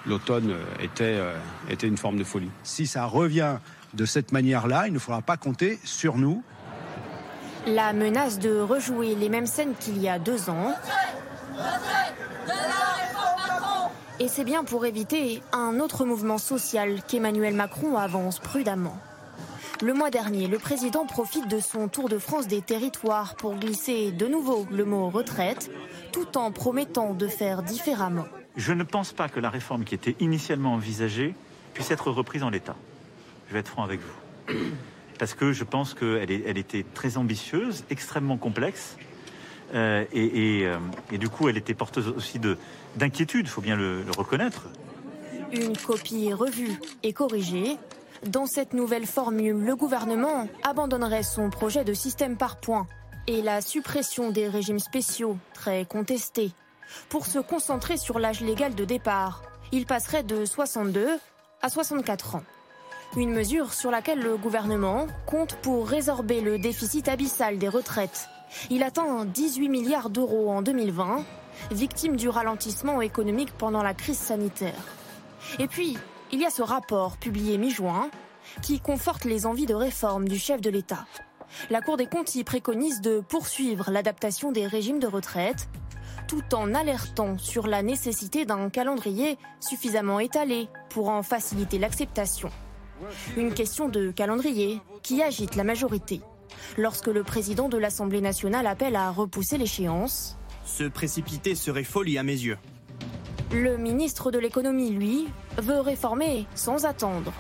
[0.07, 1.21] l'automne était,
[1.69, 2.51] était une forme de folie.
[2.63, 3.59] Si ça revient
[3.93, 6.43] de cette manière-là, il ne faudra pas compter sur nous.
[7.67, 10.75] La menace de rejouer les mêmes scènes qu'il y a deux ans.
[14.19, 18.99] Et c'est bien pour éviter un autre mouvement social qu'Emmanuel Macron avance prudemment.
[19.83, 24.13] Le mois dernier, le président profite de son tour de France des territoires pour glisser
[24.13, 25.71] de nouveau le mot retraite,
[26.13, 28.27] tout en promettant de faire différemment.
[28.57, 31.35] Je ne pense pas que la réforme qui était initialement envisagée
[31.73, 32.77] puisse être reprise en l'état.
[33.49, 34.55] Je vais être franc avec vous.
[35.19, 38.99] Parce que je pense qu'elle elle était très ambitieuse, extrêmement complexe,
[39.75, 40.79] euh, euh,
[41.13, 42.41] et, du coup, elle était porteuse aussi
[42.97, 44.69] d'inquiétude, il faut bien le, le reconnaître.
[45.53, 47.77] Une copie revue et corrigée.
[48.27, 52.87] Dans cette nouvelle formule, le gouvernement abandonnerait son projet de système par points
[53.27, 56.51] et la suppression des régimes spéciaux, très contestés,
[57.09, 59.43] pour se concentrer sur l'âge légal de départ.
[59.73, 61.09] Il passerait de 62
[61.63, 62.43] à 64 ans.
[63.17, 68.29] Une mesure sur laquelle le gouvernement compte pour résorber le déficit abyssal des retraites
[68.71, 71.25] il atteint 18 milliards d'euros en 2020,
[71.71, 74.85] victime du ralentissement économique pendant la crise sanitaire.
[75.59, 75.97] Et puis,
[76.33, 78.11] il y a ce rapport publié mi-juin
[78.63, 81.07] qui conforte les envies de réforme du chef de l'État.
[81.69, 85.69] La Cour des comptes y préconise de poursuivre l'adaptation des régimes de retraite
[86.29, 92.51] tout en alertant sur la nécessité d'un calendrier suffisamment étalé pour en faciliter l'acceptation.
[93.37, 96.21] Une question de calendrier qui agite la majorité
[96.77, 100.39] lorsque le président de l'Assemblée nationale appelle à repousser l'échéance.
[100.65, 102.59] Se précipiter serait folie à mes yeux.
[103.53, 105.27] Le ministre de l'économie, lui,
[105.59, 107.33] veut réformer sans attendre.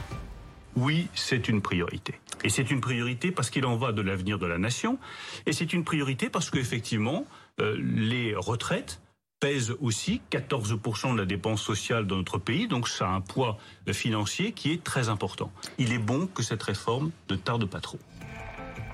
[0.76, 2.14] Oui, c'est une priorité.
[2.42, 4.98] Et c'est une priorité parce qu'il en va de l'avenir de la nation.
[5.46, 7.26] Et c'est une priorité parce qu'effectivement,
[7.60, 9.00] euh, les retraites
[9.40, 12.68] pèsent aussi 14% de la dépense sociale dans notre pays.
[12.68, 13.58] Donc ça a un poids
[13.92, 15.50] financier qui est très important.
[15.78, 17.98] Il est bon que cette réforme ne tarde pas trop.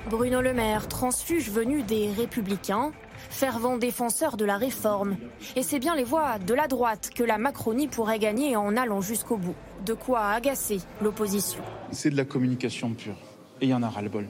[0.09, 2.93] Bruno Le Maire, transfuge venu des Républicains,
[3.29, 5.17] fervent défenseur de la réforme.
[5.57, 9.01] Et c'est bien les voix de la droite que la Macronie pourrait gagner en allant
[9.01, 9.57] jusqu'au bout.
[9.85, 11.61] De quoi agacer l'opposition.
[11.91, 13.17] C'est de la communication pure.
[13.61, 14.27] Et il y en a ras-le-bol.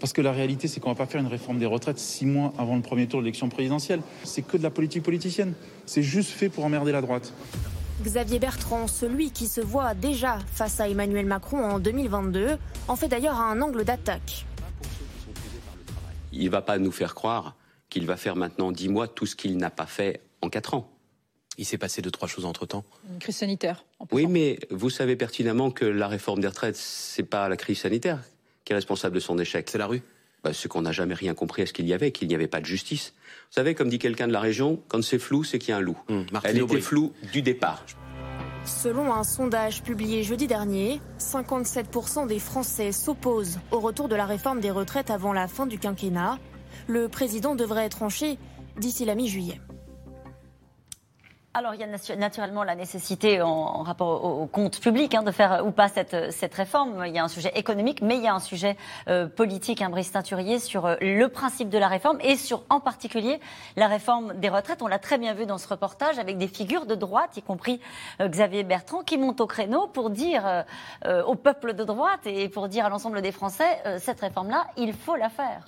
[0.00, 2.24] Parce que la réalité, c'est qu'on ne va pas faire une réforme des retraites six
[2.24, 4.00] mois avant le premier tour de l'élection présidentielle.
[4.24, 5.52] C'est que de la politique politicienne.
[5.84, 7.34] C'est juste fait pour emmerder la droite.
[8.02, 12.56] Xavier Bertrand, celui qui se voit déjà face à Emmanuel Macron en 2022,
[12.86, 14.46] en fait d'ailleurs un angle d'attaque
[16.32, 17.56] il ne va pas nous faire croire
[17.88, 20.90] qu'il va faire maintenant dix mois tout ce qu'il n'a pas fait en quatre ans.
[21.56, 22.84] Il s'est passé deux, trois choses entre-temps.
[23.10, 23.84] Une crise sanitaire.
[24.12, 28.20] Oui, mais vous savez pertinemment que la réforme des retraites, c'est pas la crise sanitaire
[28.64, 29.68] qui est responsable de son échec.
[29.68, 30.02] C'est la rue
[30.44, 32.46] bah, Ce qu'on n'a jamais rien compris à ce qu'il y avait, qu'il n'y avait
[32.46, 33.14] pas de justice.
[33.50, 35.78] Vous savez, comme dit quelqu'un de la région, quand c'est flou, c'est qu'il y a
[35.78, 35.98] un loup.
[36.08, 37.84] Hum, Elle était floue du départ.
[38.64, 44.60] Selon un sondage publié jeudi dernier, 57% des Français s'opposent au retour de la réforme
[44.60, 46.38] des retraites avant la fin du quinquennat.
[46.86, 48.38] Le président devrait tranché
[48.76, 49.60] d'ici la mi-juillet.
[51.54, 55.66] Alors, il y a naturellement la nécessité, en, rapport au, compte public, hein, de faire
[55.66, 57.04] ou pas cette, cette, réforme.
[57.06, 58.76] Il y a un sujet économique, mais il y a un sujet
[59.08, 62.80] euh, politique, hein, Brice Teinturier, sur euh, le principe de la réforme et sur, en
[62.80, 63.40] particulier,
[63.76, 64.82] la réforme des retraites.
[64.82, 67.80] On l'a très bien vu dans ce reportage avec des figures de droite, y compris
[68.20, 70.64] euh, Xavier Bertrand, qui montent au créneau pour dire
[71.26, 75.16] au peuple de droite et pour dire à l'ensemble des Français, cette réforme-là, il faut
[75.16, 75.62] la faire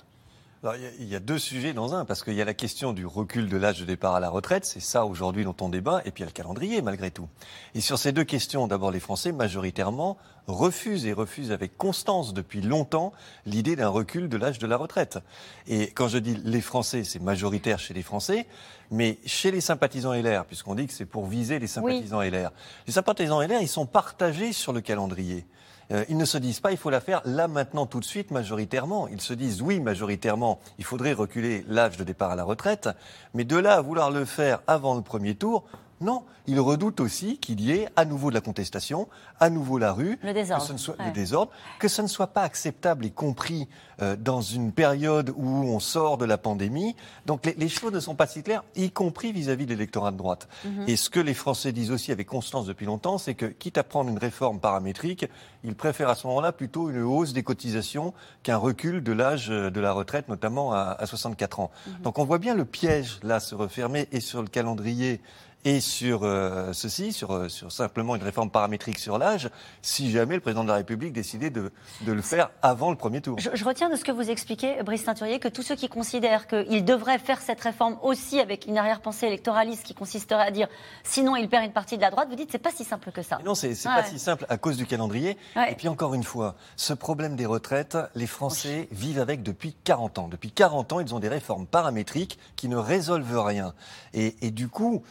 [0.63, 3.49] il y a deux sujets dans un, parce qu'il y a la question du recul
[3.49, 6.21] de l'âge de départ à la retraite, c'est ça aujourd'hui dont on débat, et puis
[6.21, 7.27] il y a le calendrier malgré tout.
[7.73, 12.61] Et sur ces deux questions, d'abord les Français majoritairement refusent et refusent avec constance depuis
[12.61, 13.11] longtemps
[13.47, 15.17] l'idée d'un recul de l'âge de la retraite.
[15.65, 18.45] Et quand je dis les Français, c'est majoritaire chez les Français,
[18.91, 22.51] mais chez les sympathisants LR, puisqu'on dit que c'est pour viser les sympathisants LR.
[22.85, 25.43] Les sympathisants LR, ils sont partagés sur le calendrier.
[25.91, 28.31] Euh, ils ne se disent pas il faut la faire là, maintenant, tout de suite,
[28.31, 29.07] majoritairement.
[29.07, 32.89] Ils se disent oui, majoritairement, il faudrait reculer l'âge de départ à la retraite,
[33.33, 35.65] mais de là à vouloir le faire avant le premier tour,
[36.01, 39.07] non, il redoute aussi qu'il y ait à nouveau de la contestation,
[39.39, 42.07] à nouveau la rue, le désordre, que ce ne soit, le désordre, que ce ne
[42.07, 43.67] soit pas acceptable et compris
[44.01, 46.95] euh, dans une période où on sort de la pandémie.
[47.27, 50.47] Donc les, choses ne sont pas si claires, y compris vis-à-vis de l'électorat de droite.
[50.65, 50.85] Mhm.
[50.87, 53.83] Et ce que les Français disent aussi avec constance depuis longtemps, c'est que quitte à
[53.83, 55.27] prendre une réforme paramétrique,
[55.63, 59.79] ils préfèrent à ce moment-là plutôt une hausse des cotisations qu'un recul de l'âge de
[59.79, 61.71] la retraite, notamment à, 64 ans.
[61.85, 61.93] Mhm.
[62.03, 65.21] Donc on voit bien le piège là se refermer et sur le calendrier
[65.63, 69.49] et sur euh, ceci, sur, euh, sur simplement une réforme paramétrique sur l'âge,
[69.81, 73.21] si jamais le président de la République décidait de, de le faire avant le premier
[73.21, 73.37] tour.
[73.39, 76.47] Je, je retiens de ce que vous expliquez, Brice Teinturier, que tous ceux qui considèrent
[76.47, 80.67] qu'il devrait faire cette réforme aussi avec une arrière-pensée électoraliste qui consisterait à dire
[81.03, 83.21] sinon il perd une partie de la droite, vous dites c'est pas si simple que
[83.21, 83.37] ça.
[83.37, 84.07] Mais non, c'est Ah pas ouais.
[84.09, 85.37] si simple à cause du calendrier.
[85.55, 85.71] Ouais.
[85.71, 90.17] Et puis encore une fois, ce problème des retraites, les Français vivent avec depuis 40
[90.19, 90.27] ans.
[90.27, 93.73] Depuis 40 ans, ils ont des réformes paramétriques qui ne résolvent rien.
[94.13, 95.03] Et, et du coup,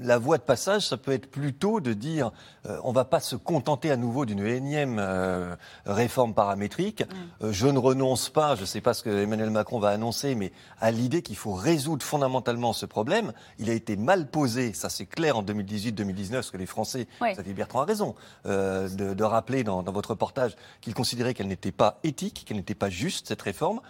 [0.00, 2.30] la voie de passage, ça peut être plutôt de dire
[2.66, 5.56] euh, on va pas se contenter à nouveau d'une énième euh,
[5.86, 7.04] réforme paramétrique.
[7.42, 10.34] Euh, je ne renonce pas, je ne sais pas ce que Emmanuel Macron va annoncer,
[10.34, 13.32] mais à l'idée qu'il faut résoudre fondamentalement ce problème.
[13.58, 17.32] Il a été mal posé, ça c'est clair en 2018-2019, parce que les Français, Oui.
[17.32, 18.14] Xavier Bertrand a raison,
[18.46, 22.58] euh, de, de rappeler dans, dans votre reportage qu'il considérait qu'elle n'était pas éthique, qu'elle
[22.58, 23.80] n'était pas juste, cette réforme,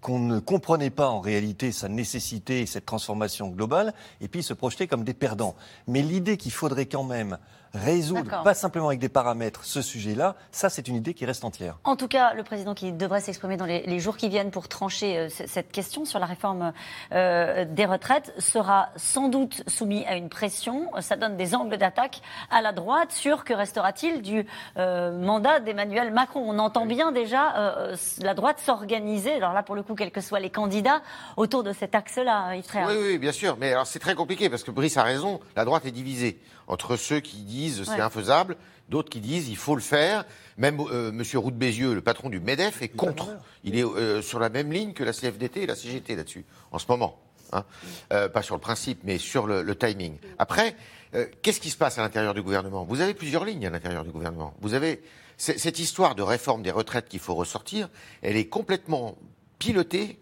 [0.00, 4.86] qu'on ne comprenait pas en réalité sa nécessité, cette transformation globale, et puis se projeter
[4.88, 5.56] comme des perdants.
[5.86, 7.38] Mais l'idée qu'il faudrait quand même
[7.74, 11.78] résoudre, pas simplement avec des paramètres, ce sujet-là, ça c'est une idée qui reste entière.
[11.84, 14.68] En tout cas, le président qui devrait s'exprimer dans les, les jours qui viennent pour
[14.68, 16.72] trancher euh, cette question sur la réforme
[17.12, 20.90] euh, des retraites sera sans doute soumis à une pression.
[21.00, 24.46] Ça donne des angles d'attaque à la droite sur que restera-t-il du
[24.76, 26.44] euh, mandat d'Emmanuel Macron.
[26.46, 30.20] On entend bien déjà euh, la droite s'organiser, alors là pour le coup, quels que
[30.20, 31.02] soient les candidats,
[31.36, 32.90] autour de cet axe-là, Yves Tréhard.
[32.90, 33.56] Oui, oui, bien sûr.
[33.58, 35.40] Mais alors c'est très compliqué parce que Brice a raison.
[35.56, 36.38] La droite est divisée
[36.68, 38.00] entre ceux qui disent c'est Ouais.
[38.00, 38.56] infaisable,
[38.88, 40.24] d'autres qui disent il faut le faire.
[40.56, 43.28] Même euh, Monsieur Roux de Bézieux, le patron du Medef, est contre.
[43.64, 46.78] Il est euh, sur la même ligne que la CFDT et la CGT là-dessus en
[46.78, 47.18] ce moment.
[47.52, 47.64] hein.
[48.12, 50.16] Euh, pas sur le principe, mais sur le, le timing.
[50.38, 50.76] Après,
[51.14, 52.84] euh, qu'est-ce qui se passe à l'intérieur du gouvernement?
[52.84, 54.54] Vous avez plusieurs lignes à l'intérieur du gouvernement.
[54.60, 55.02] Vous avez
[55.36, 57.88] cette histoire de réforme des retraites qu'il faut ressortir.
[58.22, 59.16] Elle est complètement
[59.60, 60.18] pilotée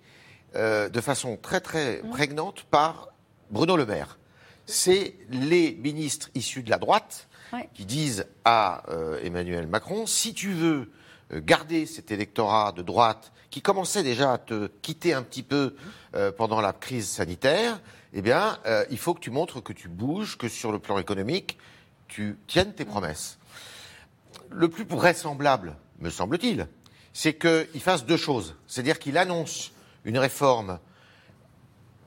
[0.54, 3.08] euh, de façon très très prégnante par
[3.50, 4.18] Bruno Le Maire.
[4.66, 7.68] C'est les ministres issus de la droite Ouais.
[7.74, 10.90] qui disent à euh, Emmanuel Macron si tu veux
[11.32, 15.76] euh, garder cet électorat de droite qui commençait déjà à te quitter un petit peu
[16.16, 17.80] euh, pendant la crise sanitaire,
[18.12, 20.98] eh bien, euh, il faut que tu montres que tu bouges, que sur le plan
[20.98, 21.56] économique,
[22.08, 23.38] tu tiennes tes promesses.
[24.50, 26.66] Le plus vraisemblable, me semble-t-il,
[27.12, 28.56] c'est qu'il fasse deux choses.
[28.66, 29.70] C'est-à-dire qu'il annonce
[30.04, 30.80] une réforme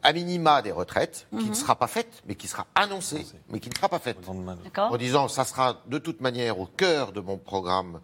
[0.04, 1.50] à minima des retraites, qui Mhm.
[1.50, 4.18] ne sera pas faite, mais qui sera annoncée, mais qui ne sera pas faite.
[4.92, 8.00] En disant, ça sera de toute manière au cœur de mon programme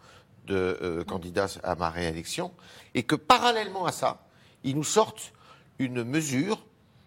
[0.48, 2.52] de euh, candidat à ma réélection,
[2.94, 4.26] et que parallèlement à ça,
[4.64, 5.34] ils nous sortent
[5.80, 6.64] une mesure,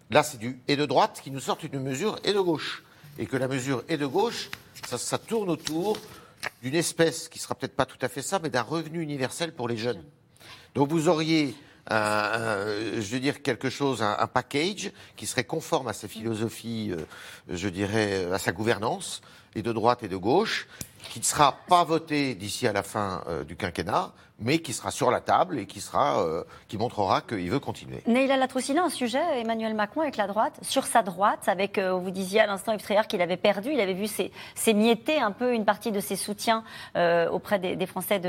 [0.09, 2.83] là c'est du et de droite, qui nous sortent une mesure et de gauche.
[3.17, 4.49] Et que la mesure et de gauche,
[4.87, 5.97] ça, ça tourne autour
[6.61, 9.67] d'une espèce qui sera peut-être pas tout à fait ça, mais d'un revenu universel pour
[9.67, 10.03] les jeunes.
[10.75, 11.53] Donc vous auriez,
[11.89, 17.03] je veux dire, quelque chose, un, package qui serait conforme à sa philosophie, euh,
[17.49, 19.21] je dirais, à sa gouvernance,
[19.55, 20.67] et de droite et de gauche,
[21.09, 24.91] qui ne sera pas voté d'ici à la fin euh, du quinquennat, mais qui sera
[24.91, 28.01] sur la table et qui, sera, euh, qui montrera qu'il veut continuer.
[28.07, 32.11] Neila Latroussina, un sujet, Emmanuel Macron avec la droite, sur sa droite, avec, euh, vous
[32.11, 35.31] disiez à l'instant, Yves Tréhard, qu'il avait perdu, il avait vu ses, ses mietter un
[35.31, 36.63] peu une partie de ses soutiens
[37.31, 38.21] auprès des, Français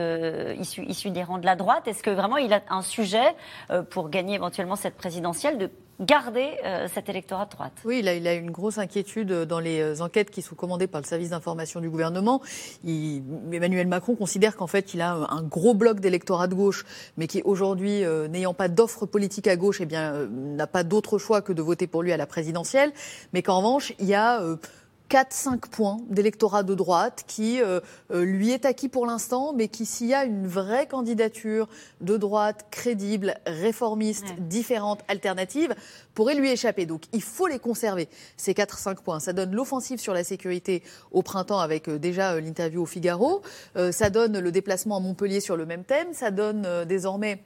[0.58, 1.86] issus, issus des rangs de la droite.
[1.86, 3.34] Est-ce que vraiment il a un sujet
[3.90, 5.70] pour gagner éventuellement cette présidentielle de
[6.00, 9.60] garder euh, cet électorat de droite Oui, il a, il a une grosse inquiétude dans
[9.60, 12.40] les euh, enquêtes qui sont commandées par le service d'information du gouvernement.
[12.84, 13.22] Il-
[13.52, 16.84] Emmanuel Macron considère qu'en fait, il a un, un gros bloc d'électorat de gauche,
[17.16, 20.84] mais qui aujourd'hui, euh, n'ayant pas d'offre politique à gauche, eh bien, euh, n'a pas
[20.84, 22.92] d'autre choix que de voter pour lui à la présidentielle.
[23.32, 24.56] Mais qu'en revanche, il y a euh,
[25.10, 27.80] 4-5 points d'électorat de droite qui euh,
[28.12, 31.68] euh, lui est acquis pour l'instant, mais qui, s'il y a une vraie candidature
[32.00, 35.74] de droite crédible, réformiste, différente, alternative,
[36.14, 36.86] pourrait lui échapper.
[36.86, 39.20] Donc il faut les conserver, ces 4-5 points.
[39.20, 40.82] Ça donne l'offensive sur la sécurité
[41.12, 43.42] au printemps avec euh, déjà euh, l'interview au Figaro.
[43.76, 46.08] Euh, ça donne le déplacement à Montpellier sur le même thème.
[46.12, 47.42] Ça donne désormais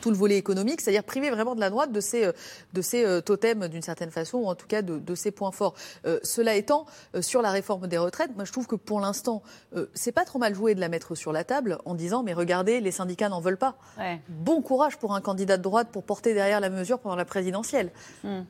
[0.00, 2.32] tout le volet économique, c'est-à-dire priver vraiment de la droite de ces, euh,
[2.72, 5.74] de euh, totems d'une certaine façon, ou en tout cas de, de ces points forts.
[6.06, 9.42] Euh, cela étant, euh, sur la réforme des retraites, moi je trouve que pour l'instant,
[9.76, 12.32] euh, c'est pas trop mal joué de la mettre sur la table en disant mais
[12.32, 13.76] regardez, les syndicats n'en veulent pas.
[13.98, 14.20] Ouais.
[14.28, 17.90] Bon courage pour un candidat de droite pour porter derrière la mesure pendant la présidentielle.
[18.24, 18.42] Hmm.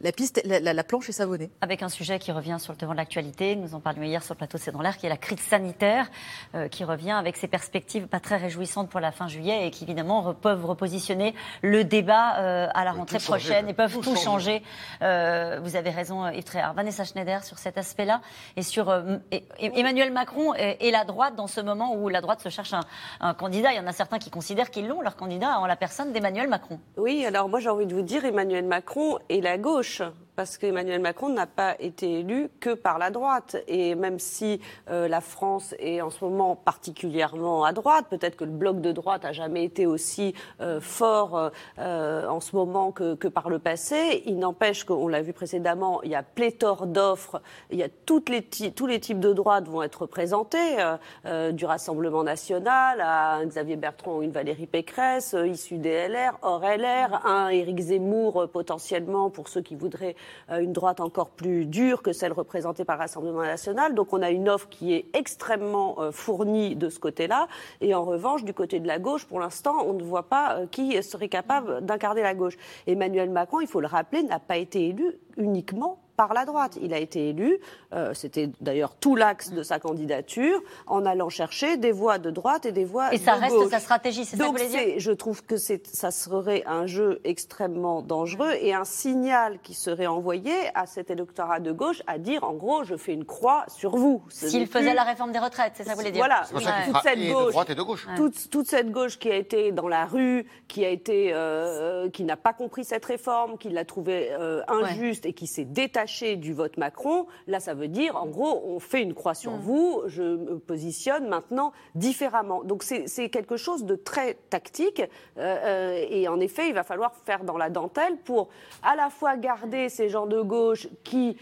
[0.00, 1.50] La, piste, la, la- la planche est savonnée.
[1.60, 4.34] Avec un sujet qui revient sur le devant de l'actualité, nous en parlions hier sur
[4.34, 6.08] le plateau de C'est dans l'air, qui est la crise sanitaire,
[6.54, 9.82] euh, qui revient avec ses perspectives pas très réjouissantes pour la fin juillet et qui
[9.82, 14.14] évidemment re- peuvent repositionner le débat euh, à la rentrée prochaine et peuvent Tout tout,
[14.14, 14.24] changer.
[14.60, 14.62] changer.
[15.02, 16.74] Euh, vous avez raison, Yves Tréhard.
[16.74, 18.20] Vanessa Schneider sur cet aspect-là
[18.56, 22.08] et sur euh, et- et- Emmanuel Macron et, et la droite dans ce moment où
[22.08, 22.84] la droite se cherche un,
[23.20, 23.72] un candidat.
[23.72, 26.46] Il y en a certains qui considèrent qu'ils l'ont, leur candidat, en la personne d'Emmanuel
[26.48, 26.78] Macron.
[26.96, 30.56] Oui, alors moi j'ai envie de vous dire, Emmanuel Macron et la gauche gauche parce
[30.56, 33.56] qu'Emmanuel Macron n'a pas été élu que par la droite.
[33.66, 38.44] Et même si euh, la France est en ce moment particulièrement à droite, peut-être que
[38.44, 43.16] le bloc de droite a jamais été aussi euh, fort euh, en ce moment que,
[43.16, 47.42] que par le passé, il n'empêche qu'on l'a vu précédemment, il y a pléthore d'offres,
[47.72, 51.52] il y a toutes les tous les types de droites vont être représentés, euh, euh,
[51.52, 56.38] du Rassemblement national à un Xavier Bertrand ou une Valérie Pécresse, euh, issus des LR,
[56.42, 60.16] hors LR, un Éric Zemmour potentiellement pour ceux qui voudraient
[60.50, 63.94] une droite encore plus dure que celle représentée par le Rassemblement national.
[63.94, 67.48] Donc on a une offre qui est extrêmement euh, fournie de ce côté-là.
[67.80, 70.66] Et en revanche, du côté de la gauche, pour l'instant, on ne voit pas euh,
[70.66, 72.56] qui serait capable d'incarner la gauche.
[72.86, 76.76] Emmanuel Macron, il faut le rappeler, n'a pas été élu uniquement par la droite.
[76.82, 77.58] Il a été élu,
[77.94, 82.66] euh, c'était d'ailleurs tout l'axe de sa candidature, en allant chercher des voix de droite
[82.66, 83.70] et des voix Et ça de reste gauche.
[83.70, 88.50] sa stratégie, c'est ça que vous je trouve que ça serait un jeu extrêmement dangereux
[88.60, 92.82] et un signal qui serait envoyé à cet électorat de gauche à dire, en gros,
[92.82, 94.20] je fais une croix sur vous.
[94.28, 96.52] S'il faisait plus- la réforme des retraites, c'est ça que vous voulez dire voilà, C'est
[96.52, 98.08] pour ça qu'il toute fera cette et de gauche, droite et de gauche.
[98.16, 102.24] Toute, toute cette gauche qui a été dans la rue, qui a été, euh, qui
[102.24, 106.52] n'a pas compris cette réforme, qui l'a trouvée euh, injuste et qui s'est détachée du
[106.52, 107.26] vote Macron.
[107.46, 110.02] Là, ça veut dire, en gros, on fait une croix sur vous.
[110.06, 112.64] Je me positionne maintenant différemment.
[112.64, 115.02] Donc c'est c'est quelque chose de très tactique.
[115.36, 118.48] euh, euh, et en effet, il va falloir faire dans la dentelle pour
[118.82, 121.36] à la fois garder ces gens de gauche qui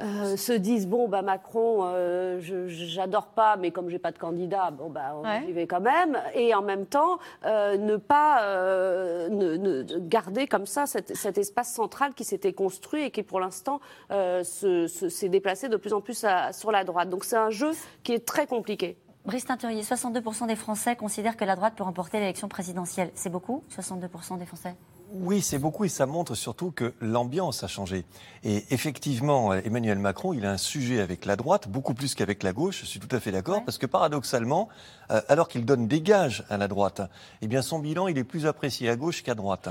[0.00, 4.18] euh, se disent bon bah Macron euh, je- j'adore pas mais comme j'ai pas de
[4.18, 5.44] candidat bon bah on Ouais.
[5.48, 10.46] y va quand même et en même temps euh, ne pas euh, ne, ne- garder
[10.46, 13.80] comme ça cet, cet espace central qui s'était construit et qui pour l'instant
[14.10, 17.36] euh, se- se- s'est déplacé de plus en plus à- sur la droite donc c'est
[17.36, 17.70] un jeu
[18.04, 18.96] qui est très compliqué.
[19.24, 23.10] Brice Teinturier, 62% des Français considèrent que la droite peut remporter l'élection présidentielle.
[23.14, 24.74] C'est beaucoup, 62% des Français?
[25.10, 28.04] Oui, c'est beaucoup et ça montre surtout que l'ambiance a changé.
[28.44, 32.52] Et effectivement, Emmanuel Macron, il a un sujet avec la droite, beaucoup plus qu'avec la
[32.52, 34.68] gauche, je suis tout à fait d'accord, parce que paradoxalement,
[35.10, 37.00] euh, alors qu'il donne des gages à la droite,
[37.40, 39.70] eh bien son bilan, il est plus apprécié à gauche qu'à droite.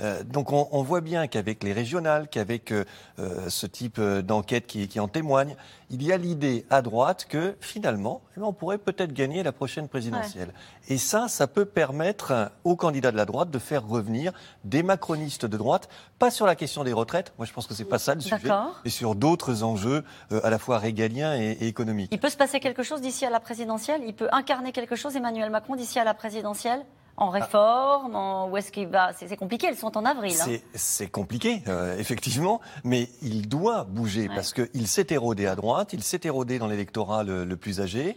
[0.00, 2.84] Euh, donc on, on voit bien qu'avec les régionales, qu'avec euh,
[3.18, 5.56] euh, ce type d'enquête qui, qui en témoigne,
[5.90, 9.52] il y a l'idée à droite que finalement, eh ben, on pourrait peut-être gagner la
[9.52, 10.52] prochaine présidentielle.
[10.88, 14.32] Et ça, ça peut permettre aux candidats de la droite de faire revenir
[14.64, 15.88] des macronistes de droite,
[16.18, 18.50] pas sur la question des retraites, moi je pense que c'est pas ça le sujet,
[18.84, 22.10] mais sur d'autres enjeux euh, à la fois régaliens et, et économiques.
[22.12, 24.02] Il peut se passer quelque chose d'ici à la présidentielle?
[24.06, 26.84] Il peut incarner quelque chose, Emmanuel Macron, d'ici à la présidentielle?
[27.18, 28.48] En réforme en...
[28.48, 30.34] Où est-ce qu'il va C'est c'est compliqué, elles sont en avril.
[30.40, 30.56] hein.
[30.74, 36.02] C'est- compliqué, euh, effectivement, mais il doit bouger parce qu'il s'est érodé à droite, il
[36.02, 38.16] s'est érodé dans l'électorat le, le plus âgé,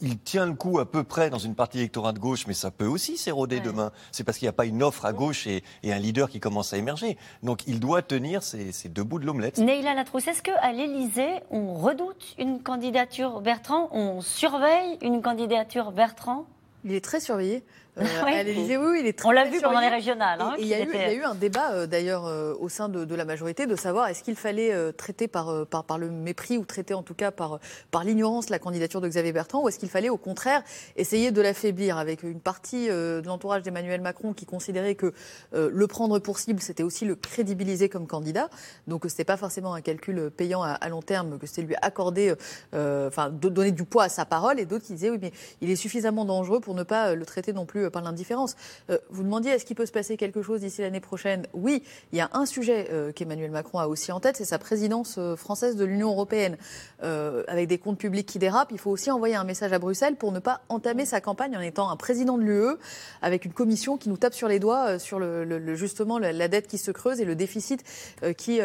[0.00, 2.70] il tient le coup à peu près dans une partie d'électorat de gauche, mais ça
[2.70, 3.92] peut aussi s'éroder demain.
[4.12, 6.40] C'est parce qu'il n'y a pas une offre à gauche et, et un leader qui
[6.40, 7.18] commence à émerger.
[7.42, 9.58] Donc il doit tenir ces, ces deux bouts de l'omelette.
[9.58, 13.88] Neila Latrousse, est-ce qu'à l'Élysée, on redoute une candidature Bertrand?
[13.92, 16.46] On surveille une candidature Bertrand?
[16.84, 17.64] Il est très surveillé.
[18.00, 18.32] Euh, Oui.
[18.34, 20.62] à l'Élysée, oui, oui, il est très On l'a vu pendant les régionales, hein, Et-
[20.62, 22.68] et il y, a eu- il y a eu un débat euh, d'ailleurs euh, au
[22.68, 26.10] sein de, de la majorité de savoir est-ce qu'il fallait traiter par, par, par le
[26.10, 27.58] mépris ou traiter en tout cas par,
[27.90, 30.62] par l'ignorance la candidature de Xavier Bertrand ou est-ce qu'il fallait au contraire
[30.96, 35.12] essayer de l'affaiblir avec une partie de l'entourage d'Emmanuel Macron qui considérait que
[35.52, 38.48] le prendre pour cible c'était aussi le crédibiliser comme candidat
[38.86, 41.74] donc ce n'était pas forcément un calcul payant à, à long terme que c'était lui
[41.82, 42.34] accorder
[42.72, 45.76] enfin donner du poids à sa parole et d'autres qui disaient oui mais il est
[45.76, 48.54] suffisamment dangereux pour ne pas le traiter non plus euh, par l'indifférence.
[48.90, 51.46] Euh, vous demandiez est-ce qu'il peut se passer quelque chose d'ici l'année prochaine?
[51.52, 51.82] Oui,
[52.12, 55.18] il y a un sujet euh, qu'Emmanuel Macron a aussi en tête, c'est sa présidence
[55.36, 56.56] française de l'Union européenne.
[57.00, 60.32] Avec des comptes publics qui dérapent, il faut aussi envoyer un message à Bruxelles pour
[60.32, 62.76] ne pas entamer sa campagne en étant un président de l'UE
[63.22, 66.78] avec une commission qui nous tape sur les doigts sur le, justement la, dette qui
[66.78, 67.82] se creuse et le déficit
[68.36, 68.60] qui,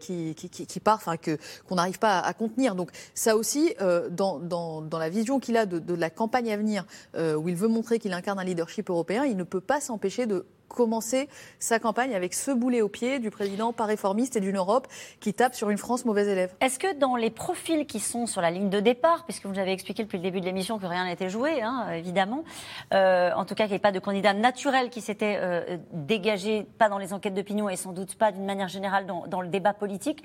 [0.00, 2.74] qui, qui, part, enfin que qu'on n'arrive pas à, contenir.
[2.74, 3.74] Donc ça aussi,
[4.10, 6.84] dans, dans, la vision qu'il a de, la campagne à venir,
[7.16, 10.44] où il veut montrer qu'il incarne un leadership européen, il ne peut pas s'empêcher de
[10.68, 14.86] commencer sa campagne avec ce boulet au pied du président pas réformiste et d'une Europe
[15.20, 16.54] qui tape sur une France mauvaise élève.
[16.60, 19.58] Est-ce que dans les profils qui sont sur la ligne de départ, puisque vous nous
[19.58, 22.44] avez expliqué depuis le début de l'émission que rien n'était joué, hein, évidemment,
[22.92, 26.66] euh, en tout cas qu'il n'y avait pas de candidat naturel qui s'était euh, dégagé,
[26.78, 29.48] pas dans les enquêtes d'opinion et sans doute pas d'une manière générale dans, dans le
[29.48, 30.22] débat politique,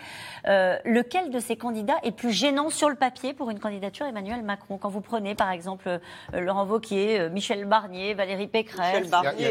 [0.47, 4.43] euh, lequel de ces candidats est plus gênant sur le papier pour une candidature Emmanuel
[4.43, 4.77] Macron?
[4.77, 5.99] Quand vous prenez par exemple euh,
[6.39, 9.07] Laurent Wauquiez, euh, Michel Barnier, Valérie Pécresse.
[9.37, 9.45] Il y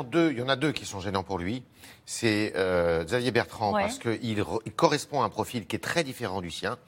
[0.00, 1.62] il y deux, il en a deux qui sont gênants pour lui.
[2.06, 3.82] C'est euh, Xavier Bertrand, Ouais.
[3.82, 6.78] parce qu'il re- il correspond à un profil qui est très différent du sien.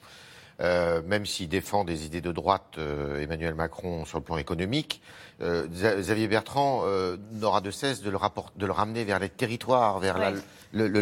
[0.61, 5.01] Euh, même s'il défend des idées de droite, euh, Emmanuel Macron, sur le plan économique,
[5.41, 9.19] euh, Xa- Xavier Bertrand euh, n'aura de cesse de le, rapport- de le ramener vers
[9.19, 10.33] les territoires, vers Ouais.
[10.71, 11.01] le, le-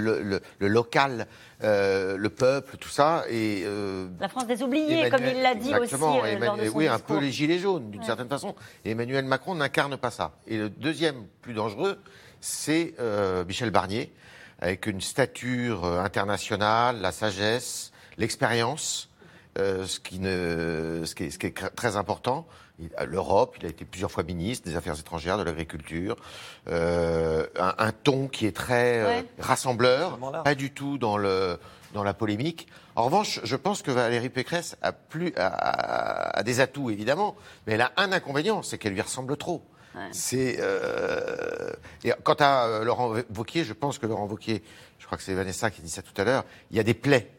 [0.59, 1.27] le- local,
[1.63, 3.25] euh, le peuple, tout ça.
[3.29, 6.29] Et, euh, La France des oubliés, Emmanuel- comme il l'a dit aussi Exactement, lors de
[6.29, 8.05] Emmanuel- son oui, un peu les gilets jaunes, d'une Ouais.
[8.07, 8.55] certaine façon.
[8.85, 10.31] Et Emmanuel Macron n'incarne pas ça.
[10.47, 11.99] Et le deuxième, plus dangereux,
[12.41, 14.11] c'est euh, Michel Barnier,
[14.59, 19.09] avec une stature internationale, la sagesse, l'expérience,
[19.59, 22.45] euh, ce, qui ne, ce, qui est, ce qui est très important.
[22.97, 26.15] À L'Europe, il a été plusieurs fois ministre des Affaires étrangères, de l'agriculture,
[26.67, 29.25] euh, un, un ton qui est très euh, Ouais.
[29.39, 31.59] rassembleur, pas du tout dans le
[31.93, 32.67] dans la polémique.
[32.95, 37.35] En revanche, je pense que Valérie Pécresse a plus a, a- a des atouts évidemment,
[37.67, 39.63] mais elle a un inconvénient, c'est qu'elle lui ressemble trop.
[40.11, 41.71] C'est euh,
[42.03, 44.63] et quant à euh, Laurent Wauquiez, je pense que Laurent Wauquiez,
[44.97, 46.95] je crois que c'est Vanessa qui dit ça tout à l'heure, il y a des
[46.95, 47.29] plaies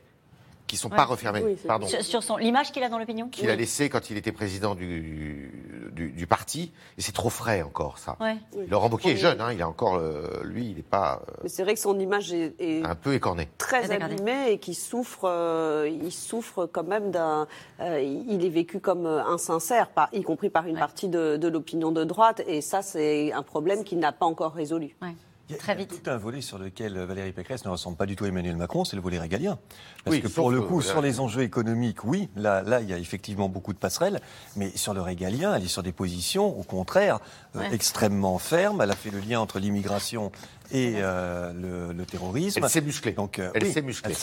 [0.67, 1.43] qui sont pas refermées.
[1.43, 3.29] Oui, Pardon Sur, sur son l'image qu'il a dans l'opinion.
[3.29, 6.73] qu'il a laissé quand il était président du, du, du parti.
[6.99, 8.17] Et c'est trop frais encore, ça.
[8.21, 8.37] Ouais.
[8.69, 11.49] Laurent Wauquiez est jeune, hein, il a encore, euh, lui, il n'est pas euh, Mais
[11.49, 13.49] c'est vrai que son image est, est un peu écorné.
[13.59, 14.15] très Très dégradé.
[14.15, 17.47] abîmé et qui souffre, euh, il souffre quand même d'un,
[17.81, 21.93] euh, il est vécu comme insincère, par, y compris par une partie de, de l'opinion
[21.93, 24.97] de droite, et ça c'est un problème qu'il n'a pas encore résolu.
[25.49, 26.03] Il y a, Très vite.
[26.03, 28.85] tout un volet sur lequel Valérie Pécresse ne ressemble pas du tout à Emmanuel Macron,
[28.87, 29.59] c'est le volet régalien.
[30.05, 32.89] Parce Oui, que pour le que- coup, sur les enjeux économiques, oui, là, là, il
[32.89, 34.21] y a effectivement beaucoup de passerelles,
[34.57, 37.19] mais sur le régalien, elle est sur des positions, au contraire,
[37.57, 38.81] euh, extrêmement fermes.
[38.81, 40.33] Elle a fait le lien entre l'immigration
[40.73, 42.61] et euh, le, le terrorisme.
[42.63, 43.13] Elle s'est musclée.
[43.13, 44.15] Donc, euh, Elle oui, s'est musclée.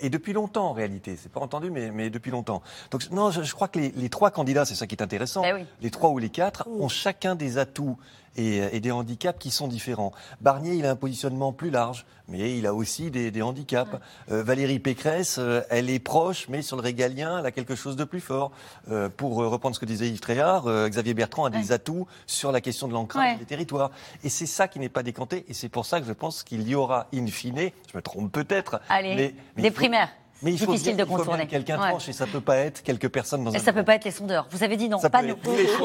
[0.00, 1.18] et depuis longtemps, en réalité.
[1.20, 2.62] C'est pas entendu, mais, mais depuis longtemps.
[2.92, 5.42] Donc, non, je, je crois que les, les trois candidats, c'est ça qui est intéressant.
[5.42, 5.66] Ben oui.
[5.82, 7.98] Les trois ou les quatre ont chacun des atouts
[8.36, 10.12] et, et des handicaps qui sont différents.
[10.40, 13.90] Barnier, il a un positionnement plus large, mais il a aussi des, des handicaps.
[14.30, 17.96] Euh, Valérie Pécresse, euh, elle est proche, mais sur le régalien, elle a quelque chose
[17.96, 18.52] de plus fort.
[18.90, 22.06] Euh, pour euh, reprendre ce que disait Yves Tréhard, euh, Xavier Bertrand a des atouts
[22.26, 23.38] sur la question de l'ancrage Ouais.
[23.38, 23.90] des territoires.
[24.24, 26.66] Et c'est ça qui n'est pas décanté, et c'est pour ça que je pense qu'il
[26.68, 30.08] y aura, in fine, je me trompe peut-être, mais, mais des il faut- primaires.
[30.42, 31.44] Mais il faut Difficile bien, de contourner.
[31.46, 31.88] que quelqu'un Ouais.
[31.90, 34.10] tranche, et ça peut pas être quelques personnes dans un ça peut pas être les
[34.10, 34.46] sondeurs.
[34.50, 35.36] Vous avez dit non, Ça pas nous.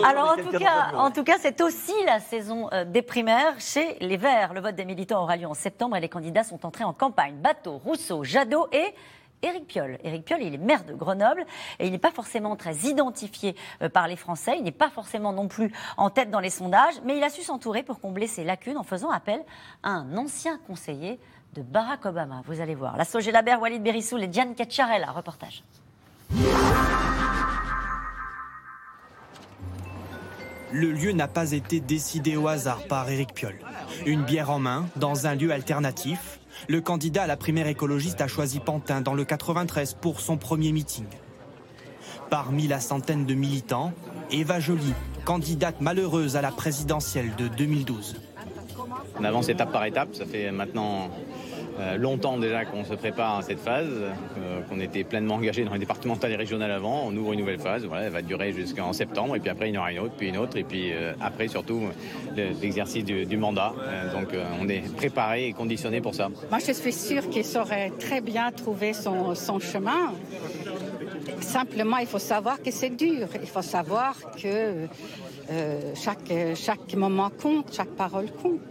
[0.06, 3.98] Alors en tout cas, en tout cas, c'est aussi la saison euh, des primaires chez
[4.00, 4.54] les Verts.
[4.54, 7.36] Le vote des militants aura lieu en septembre et les candidats sont entrés en campagne.
[7.36, 8.94] Bateau, Rousseau, Jadot et
[9.42, 10.00] Éric Piolle.
[10.04, 11.46] Éric Piolle, il est maire de Grenoble
[11.80, 14.56] et il n'est pas forcément très identifié euh, par les Français.
[14.58, 17.42] Il n'est pas forcément non plus en tête dans les sondages, mais il a su
[17.44, 19.42] s'entourer pour combler ses lacunes en faisant appel
[19.84, 21.20] à un ancien conseiller
[21.56, 22.42] de Barack Obama.
[22.46, 22.98] Vous allez voir.
[22.98, 25.12] La Sogé Labert, Walid Berissoul et Diane Cacciarella.
[25.12, 25.64] Reportage.
[30.72, 33.60] Le lieu n'a pas été décidé au hasard par Éric Piolle.
[34.06, 38.28] Une bière en main, dans un lieu alternatif, le candidat à la primaire écologiste a
[38.28, 41.06] choisi Pantin dans le 93 pour son premier meeting.
[42.30, 43.94] Parmi la centaine de militants,
[44.32, 44.94] Eva Joly,
[45.24, 48.18] candidate malheureuse à la présidentielle de 2012.
[49.18, 50.14] On avance étape par étape.
[50.14, 51.10] Ça fait maintenant
[51.80, 55.74] euh, longtemps déjà qu'on se prépare à cette phase, euh, qu'on était pleinement engagé dans
[55.74, 57.04] les départementales et régionales avant.
[57.06, 57.86] On ouvre une nouvelle phase.
[57.86, 59.36] Voilà, elle va durer jusqu'en septembre.
[59.36, 60.56] Et puis après, il y en aura une autre, puis une autre.
[60.58, 61.82] Et puis euh, après, surtout,
[62.36, 63.74] le- l'exercice du, mandat.
[64.14, 64.30] Donc
[64.62, 66.30] on est préparé et conditionné pour ça.
[66.50, 70.14] Moi, je suis sûre qu'il saurait très bien trouver son, son chemin.
[71.42, 73.28] Simplement, il faut savoir que c'est dur.
[73.42, 74.88] Il faut savoir que
[75.96, 78.62] chaque, chaque moment compte, chaque parole compte.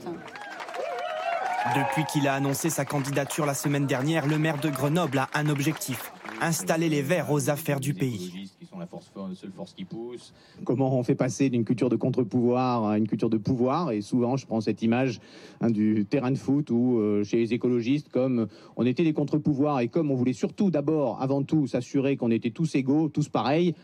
[1.72, 5.48] Depuis qu'il a annoncé sa candidature la semaine dernière, le maire de Grenoble a un
[5.48, 6.12] objectif
[6.42, 8.50] installer les Verts aux affaires du pays.
[8.58, 10.34] qui sont la force, seule force qui pousse.
[10.64, 13.92] Comment on fait passer d'une culture de contre-pouvoir à une culture de pouvoir?
[13.92, 15.20] Et souvent, je prends cette image
[15.62, 19.80] hein, du terrain de foot où, euh, chez les écologistes, comme on était des contre-pouvoirs
[19.80, 23.74] et comme on voulait surtout, d'abord, avant tout, s'assurer qu'on était tous égaux, tous pareils,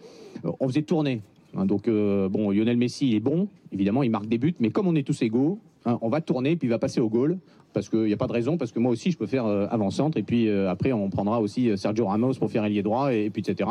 [0.45, 1.23] euh, on faisait tourner.
[1.57, 4.71] Hein, donc, euh, bon, Lionel Messi il est bon, évidemment, il marque des buts, mais
[4.71, 7.39] comme on est tous égaux, hein, on va tourner, puis il va passer au goal.
[7.73, 9.67] Parce qu'il n'y a pas de raison, parce que moi aussi je peux faire euh,
[9.71, 13.13] avant-centre, et puis euh, après on prendra aussi euh, Sergio Ramos pour faire ailier droit,
[13.13, 13.71] et, puis etc.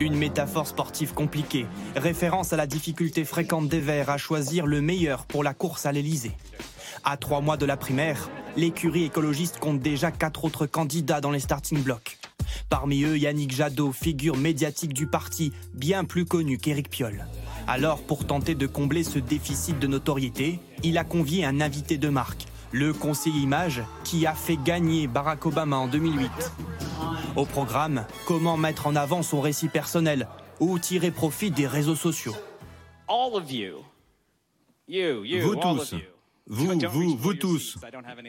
[0.00, 1.66] Une métaphore sportive compliquée,
[1.96, 5.92] référence à la difficulté fréquente des Verts à choisir le meilleur pour la course à
[5.92, 6.32] l'Elysée.
[7.04, 11.40] À trois mois de la primaire, l'écurie écologiste compte déjà quatre autres candidats dans les
[11.40, 12.18] starting blocks.
[12.68, 17.26] Parmi eux, Yannick Jadot, figure médiatique du parti, bien plus connu qu'Éric Piolle.
[17.66, 22.08] Alors, pour tenter de combler ce déficit de notoriété, il a convié un invité de
[22.08, 26.30] marque, le conseiller image qui a fait gagner Barack Obama en 2008.
[27.36, 30.26] Au programme, comment mettre en avant son récit personnel
[30.60, 32.34] ou tirer profit des réseaux sociaux.
[33.08, 33.78] All of you,
[34.88, 35.94] you, you, Vous tous.
[36.48, 37.78] Vous, vous, vous tous,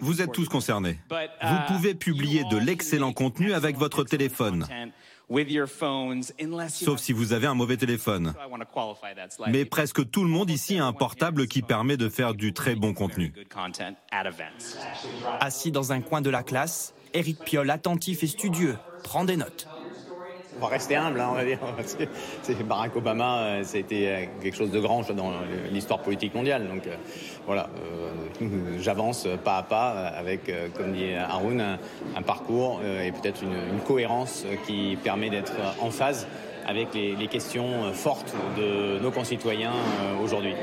[0.01, 0.99] vous êtes tous concernés.
[1.09, 4.67] Vous pouvez publier de l'excellent contenu avec votre téléphone,
[6.69, 8.33] sauf si vous avez un mauvais téléphone.
[9.47, 12.75] Mais presque tout le monde ici a un portable qui permet de faire du très
[12.75, 13.33] bon contenu.
[15.39, 19.67] Assis dans un coin de la classe, Éric Piolle, attentif et studieux, prend des notes.
[20.67, 21.59] Rester humble, hein, on va dire.
[22.41, 25.31] C'est Barack Obama, euh, ça a été euh, quelque chose de grand dans
[25.71, 26.67] l'histoire politique mondiale.
[26.67, 26.95] Donc euh,
[27.45, 27.69] voilà,
[28.41, 28.47] euh,
[28.79, 31.77] j'avance pas à pas avec, euh, comme dit Haroun,
[32.15, 36.27] un, parcours euh, et peut-être une, cohérence qui permet d'être en phase
[36.65, 40.53] avec les, les questions fortes de nos concitoyens euh, aujourd'hui.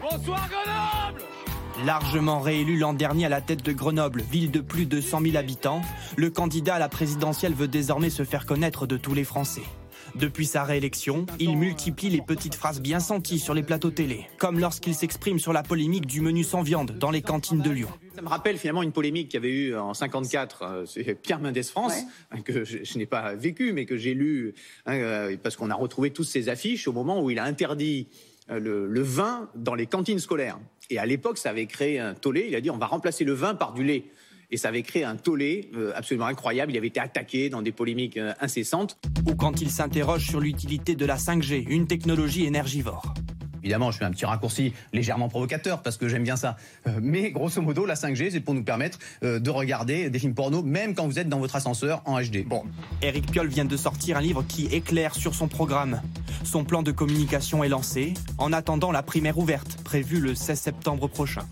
[0.00, 1.37] Bonsoir Grenoble
[1.84, 5.36] Largement réélu l'an dernier à la tête de Grenoble, ville de plus de 100 000
[5.36, 5.80] habitants,
[6.16, 9.62] le candidat à la présidentielle veut désormais se faire connaître de tous les Français.
[10.16, 14.58] Depuis sa réélection, il multiplie les petites phrases bien senties sur les plateaux télé, comme
[14.58, 17.90] lorsqu'il s'exprime sur la polémique du menu sans viande dans les cantines de Lyon.
[18.16, 21.40] Ça me rappelle finalement une polémique qu'il y avait eu en 54, euh, c'est Pierre
[21.40, 21.94] Mendès France,
[22.44, 24.54] que je, je n'ai pas vécu, mais que j'ai lu,
[24.86, 28.08] hein, euh, parce qu'on a retrouvé toutes ces affiches au moment où il a interdit
[28.48, 30.58] le, le vin dans les cantines scolaires.
[30.90, 32.46] Et à l'époque, ça avait créé un tollé.
[32.48, 34.04] Il a dit on va remplacer le vin par du lait.
[34.50, 36.72] Et ça avait créé un tollé euh, absolument incroyable.
[36.72, 38.96] Il avait été attaqué dans des polémiques euh, incessantes.
[39.26, 43.14] Ou quand il s'interroge sur l'utilité de la 5G, une technologie énergivore.
[43.68, 46.56] Évidemment, je fais un petit raccourci légèrement provocateur parce que j'aime bien ça.
[46.86, 50.32] Euh, mais grosso modo, la 5G, c'est pour nous permettre euh, de regarder des films
[50.32, 52.46] porno, même quand vous êtes dans votre ascenseur en HD.
[52.46, 52.62] Bon,
[53.02, 56.00] Éric Piolle vient de sortir un livre qui éclaire sur son programme.
[56.44, 61.06] Son plan de communication est lancé, en attendant la primaire ouverte, prévue le 16 septembre
[61.06, 61.42] prochain.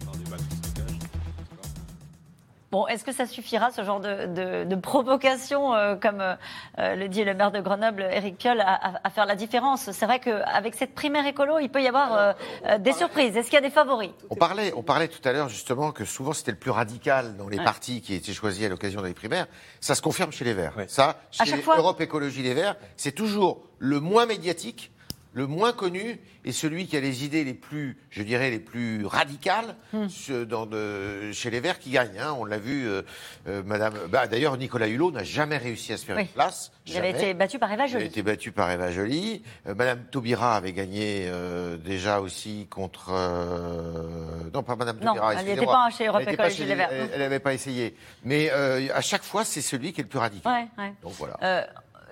[2.76, 6.34] Bon, est-ce que ça suffira, ce genre de, de- de provocation, euh, comme euh,
[6.78, 9.90] euh, le dit le maire de Grenoble, Éric Piolle, à, à- à faire la différence?
[9.92, 12.32] C'est vrai qu'avec cette primaire écolo, il peut y avoir euh,
[12.66, 13.34] euh, des surprises.
[13.34, 14.10] Est-ce qu'il y a des favoris?
[14.28, 17.48] On parlait, on parlait tout à l'heure justement que souvent c'était le plus radical dans
[17.48, 17.64] les Ouais.
[17.64, 19.46] partis qui étaient choisis à l'occasion des primaires.
[19.80, 20.74] Ça se confirme chez les Verts.
[20.88, 24.92] Ça, À chez chaque fois Europe Écologie Les Verts, c'est toujours le moins médiatique,
[25.36, 29.04] le moins connu et celui qui a les idées les plus, je dirais, les plus
[29.04, 30.08] radicales Hmm.
[30.08, 32.18] ce- dans de- chez les Verts qui gagne.
[32.18, 32.34] hein.
[32.38, 33.02] On l'a vu, euh,
[33.46, 33.92] euh, Madame.
[34.08, 36.22] bah, D'ailleurs, Nicolas Hulot n'a jamais réussi à se faire Oui.
[36.22, 36.72] une place.
[36.86, 38.04] Il avait été battu par Eva Il a Joly.
[38.06, 39.42] été battu par Eva Joly.
[39.66, 43.10] Euh, Madame Taubira avait gagné euh, déjà aussi contre.
[43.12, 45.32] euh, Non, pas Madame Non, Taubira.
[45.32, 45.74] elle n'y était excusez-moi.
[45.74, 46.90] pas chez Europe Elle Écologie Les Verts.
[47.12, 47.94] Elle n'avait pas essayé.
[48.24, 50.50] Mais euh, à chaque fois, c'est celui qui est le plus radical.
[50.78, 50.92] Ouais, ouais.
[51.02, 51.36] Donc voilà.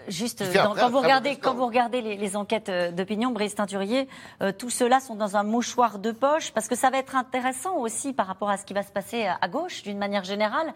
[0.09, 1.55] Juste, dans- quand, vous regardez, mauvais quand score.
[1.57, 4.09] vous regardez les, les enquêtes euh, d'opinion, Brice Teinturier,
[4.43, 7.77] euh, tout cela sont dans un mouchoir de poche, parce que ça va être intéressant
[7.77, 10.73] aussi par rapport à ce qui va se passer à, gauche, d'une manière générale,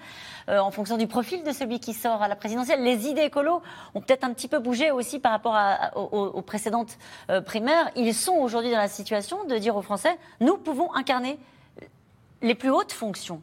[0.49, 2.83] euh, en fonction du profil de celui qui sort à la présidentielle.
[2.83, 3.61] Les idées écolos
[3.95, 6.97] ont peut-être un petit peu bougé aussi par rapport à- aux, aux précédentes
[7.31, 7.91] euh, primaires.
[7.97, 11.39] Ils sont aujourd'hui dans la situation de dire aux Français, nous pouvons incarner
[12.43, 13.43] les plus hautes fonctions.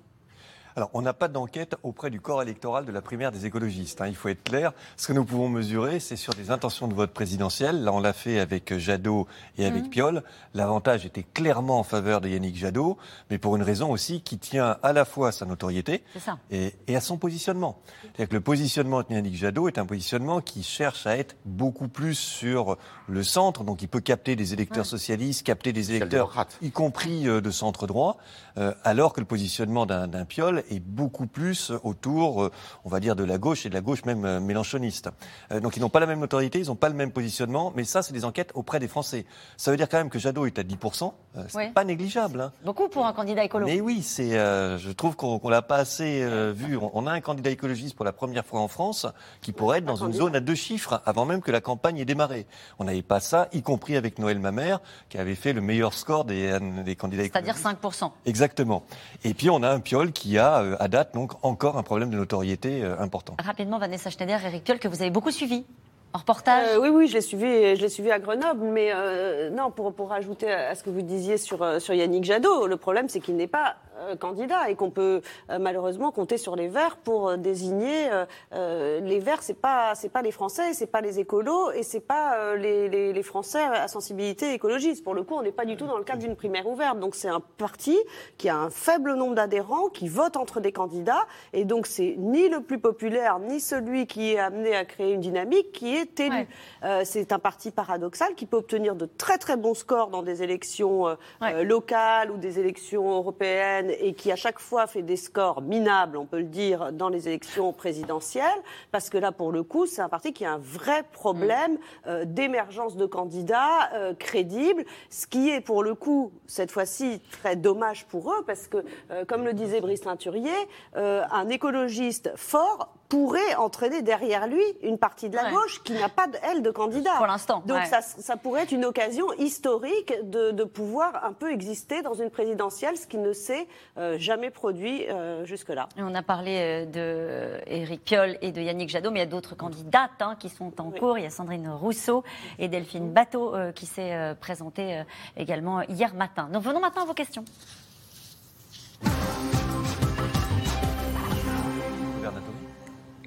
[0.77, 4.01] Alors, on n'a pas d'enquête auprès du corps électoral de la primaire des écologistes.
[4.01, 4.73] hein, il faut être clair.
[4.97, 7.81] Ce que nous pouvons mesurer, c'est sur des intentions de vote présidentielles.
[7.85, 9.25] Là, on l'a fait avec euh, Jadot
[9.57, 9.89] et avec Mhm.
[9.89, 10.23] Piolle.
[10.53, 12.97] L'avantage était clairement en faveur de Yannick Jadot,
[13.29, 16.37] mais pour une raison aussi qui tient à la fois à sa notoriété C'est ça.
[16.51, 17.79] et, et à son positionnement.
[18.03, 21.87] C'est-à-dire que le positionnement de Yannick Jadot est un positionnement qui cherche à être beaucoup
[21.87, 26.71] plus sur le centre, donc il peut capter des électeurs socialistes, capter des électeurs, y
[26.71, 28.17] compris euh, de centre droit,
[28.57, 32.51] euh, alors que le positionnement d'un d'un Piolle est beaucoup plus autour, euh,
[32.83, 35.09] on va dire, de la gauche et de la gauche même euh, mélanchoniste.
[35.51, 37.83] Euh, donc ils n'ont pas la même notoriété, ils n'ont pas le même positionnement, mais
[37.83, 39.25] ça, c'est des enquêtes auprès des Français.
[39.57, 41.71] Ça veut dire quand même que Jadot est à 10%, euh, c'est Ouais.
[41.71, 42.41] pas négligeable.
[42.41, 42.51] hein.
[42.63, 43.65] Beaucoup pour un candidat écolo.
[43.65, 44.37] Mais oui, c'est.
[44.37, 46.77] euh, je trouve qu'on qu'on l'a pas assez euh, vu.
[46.77, 49.05] On, a un candidat écologiste pour la première fois en France
[49.41, 52.05] qui pourrait être dans une zone à deux chiffres avant même que la campagne ait
[52.05, 52.45] démarré.
[52.79, 56.25] On n'avait pas ça, y compris avec Noël Mamère, qui avait fait le meilleur score
[56.25, 57.33] des, des candidats écologistes.
[57.61, 58.11] C'est-à-dire 5%.
[58.25, 58.83] Exactement.
[59.23, 62.09] Et puis on a un Piolle qui a, euh, à date, donc encore un problème
[62.09, 63.35] de notoriété euh, important.
[63.43, 65.65] Rapidement, Vanessa Schneider, Eric Piolle, que vous avez beaucoup suivi
[66.13, 66.67] en reportage.
[66.75, 69.93] Euh, oui, oui, je l'ai suivi, je l'ai suivi à Grenoble, mais euh, non, pour,
[69.93, 73.35] pour rajouter à ce que vous disiez sur, sur Yannick Jadot, le problème c'est qu'il
[73.35, 77.37] n'est pas euh, candidat et qu'on peut euh, malheureusement compter sur les Verts pour euh,
[77.37, 78.09] désigner
[78.51, 79.43] les Verts.
[79.43, 82.89] C'est pas c'est pas les Français, c'est pas les écolos et c'est pas euh, les,
[82.89, 85.03] les, les Français à sensibilité écologiste.
[85.03, 86.99] Pour le coup, on n'est pas du tout dans le cadre d'une primaire ouverte.
[86.99, 87.97] Donc c'est un parti
[88.37, 92.49] qui a un faible nombre d'adhérents, qui vote entre des candidats et donc c'est ni
[92.49, 96.47] le plus populaire ni celui qui est amené à créer une dynamique qui est élu.
[96.83, 100.43] Euh, c'est un parti paradoxal qui peut obtenir de très très bons scores dans des
[100.43, 105.17] élections euh, euh, locales ou des élections européennes et qui à chaque fois fait des
[105.17, 108.43] scores minables, on peut le dire, dans les élections présidentielles,
[108.91, 111.77] parce que là, pour le coup, c'est un parti qui a un vrai problème
[112.07, 117.55] euh, d'émergence de candidats euh, crédibles, ce qui est pour le coup, cette fois-ci, très
[117.55, 120.51] dommage pour eux, parce que, euh, comme le disait Brice Teinturier,
[120.95, 125.51] un écologiste fort pourrait entraîner derrière lui une partie de la Ouais.
[125.51, 127.11] gauche qui n'a pas, elle, de candidat.
[127.17, 127.85] Pour l'instant, Donc ouais.
[127.85, 132.29] ça, ça pourrait être une occasion historique de, de pouvoir un peu exister dans une
[132.31, 135.87] présidentielle, ce qui ne s'est euh, jamais produit euh, jusque-là.
[135.97, 139.29] On a parlé euh, de Éric Piolle et de Yannick Jadot, mais il y a
[139.29, 141.17] d'autres candidates hein, qui sont en cours.
[141.17, 142.23] Il y a Sandrine Rousseau
[142.59, 145.03] et Delphine Bateau euh, qui s'est présentée
[145.37, 146.49] également hier matin.
[146.51, 147.45] Donc venons maintenant à vos questions.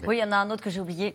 [0.06, 1.14] Oui, il y en a un autre que j'ai oublié.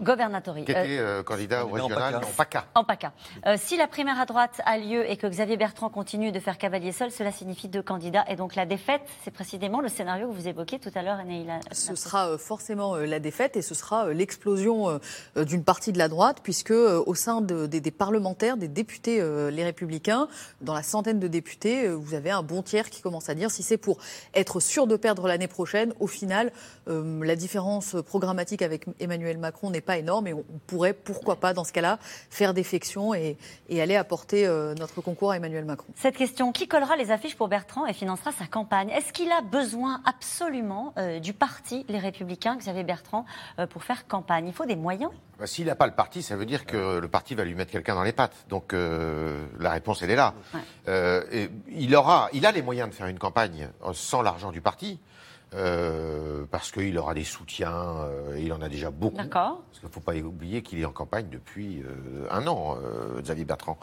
[0.00, 0.64] Governatori.
[0.64, 2.64] Qui était euh, candidat au régional en PACA.
[2.74, 3.12] En PACA.
[3.46, 6.58] Euh, si la primaire à droite a lieu et que Xavier Bertrand continue de faire
[6.58, 8.24] cavalier seul, cela signifie deux candidats.
[8.28, 11.60] Et donc la défaite, c'est précisément le scénario que vous évoquiez tout à l'heure, Anaïla.
[11.72, 15.00] Ce sera euh, forcément la défaite et ce sera l'explosion
[15.36, 19.20] d'une partie de la droite, puisque au sein de- des, des parlementaires, des députés,
[19.50, 20.28] les Républicains,
[20.60, 23.62] dans la centaine de députés, vous avez un bon tiers qui commence à dire si
[23.62, 23.98] c'est pour
[24.34, 26.52] être sûr de perdre l'année prochaine, au final,
[26.86, 31.64] la différence programmatique avec Emmanuel Macron n'est pas énorme et on, pourrait, pourquoi pas, dans
[31.64, 31.98] ce cas-là,
[32.30, 33.36] faire défection et,
[33.68, 35.88] et aller apporter euh, notre concours à Emmanuel Macron.
[35.96, 38.88] Cette question, qui collera les affiches pour Bertrand et financera sa campagne?
[38.88, 43.26] Est-ce qu'il a besoin absolument euh, du parti Les Républicains, Xavier Bertrand,
[43.58, 44.46] euh, pour faire campagne?
[44.46, 45.10] Il faut des moyens?
[45.38, 47.70] Bah, S'il n'a pas le parti, ça veut dire que le parti va lui mettre
[47.70, 48.46] quelqu'un dans les pattes.
[48.48, 50.32] Donc euh, la réponse, elle est là.
[50.88, 54.62] Euh, et il, aura, il a les moyens de faire une campagne sans l'argent du
[54.62, 54.98] parti.
[55.54, 59.16] Euh, parce qu'il aura des soutiens, euh, il en a déjà beaucoup.
[59.16, 59.62] D'accord.
[59.68, 63.20] Parce qu'il ne faut pas oublier qu'il est en campagne depuis euh, un an, euh,
[63.20, 63.78] Xavier Bertrand.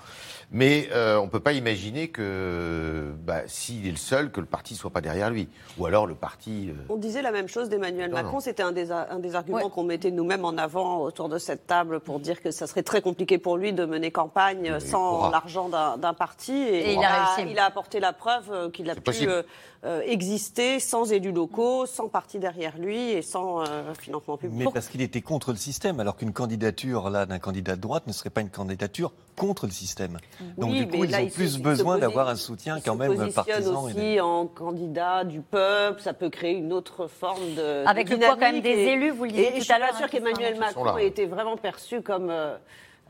[0.51, 4.45] Mais euh, on ne peut pas imaginer que bah, s'il est le seul, que le
[4.45, 5.47] parti ne soit pas derrière lui.
[5.77, 6.69] Ou alors le parti...
[6.69, 8.33] euh, On disait la même chose d'Emmanuel Non, Macron.
[8.33, 8.39] non.
[8.39, 11.65] C'était un des, a- un des arguments qu'on mettait nous-mêmes en avant autour de cette
[11.67, 15.29] table pour dire que ça serait très compliqué pour lui de mener campagne Mais sans
[15.31, 16.53] l'argent d'un d'un parti.
[16.53, 19.43] Et, Et il a il a apporté la preuve qu'il a pu euh,
[19.85, 21.52] euh, exister sans élus locaux,
[21.85, 24.57] sans parti derrière lui et sans euh, financement public.
[24.67, 28.07] Mais parce qu'il était contre le système, alors qu'une candidature là d'un candidat de droite
[28.07, 30.17] ne serait pas une candidature contre le système.
[30.57, 32.95] Donc Oui, du coup, mais ils là, ont plus se besoin d'avoir un soutien quand
[32.95, 33.87] même partisan.
[33.89, 38.13] et- aussi en candidat du peuple, ça peut créer une autre forme de Avec de
[38.15, 39.79] le poids quand même des et- élus, vous le et disiez je tout suis à
[39.79, 42.55] l'heure, pas sûr hein, qu'Emmanuel Macron ait été vraiment perçu comme euh,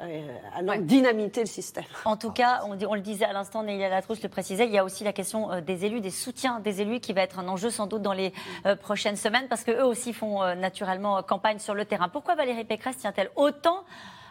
[0.04, 1.84] euh, allant dynamiter le système.
[2.06, 4.72] En tout cas, on, dit- on le disait à l'instant, Nélia Latrousse le précisait, il
[4.74, 7.40] y a aussi la question euh, des élus, des soutiens des élus qui va être
[7.40, 8.34] un enjeu sans doute dans les
[8.66, 12.10] euh, prochaines semaines parce qu'eux aussi font euh, naturellement campagne sur le terrain.
[12.10, 13.84] Pourquoi Valérie Pécresse tient-elle autant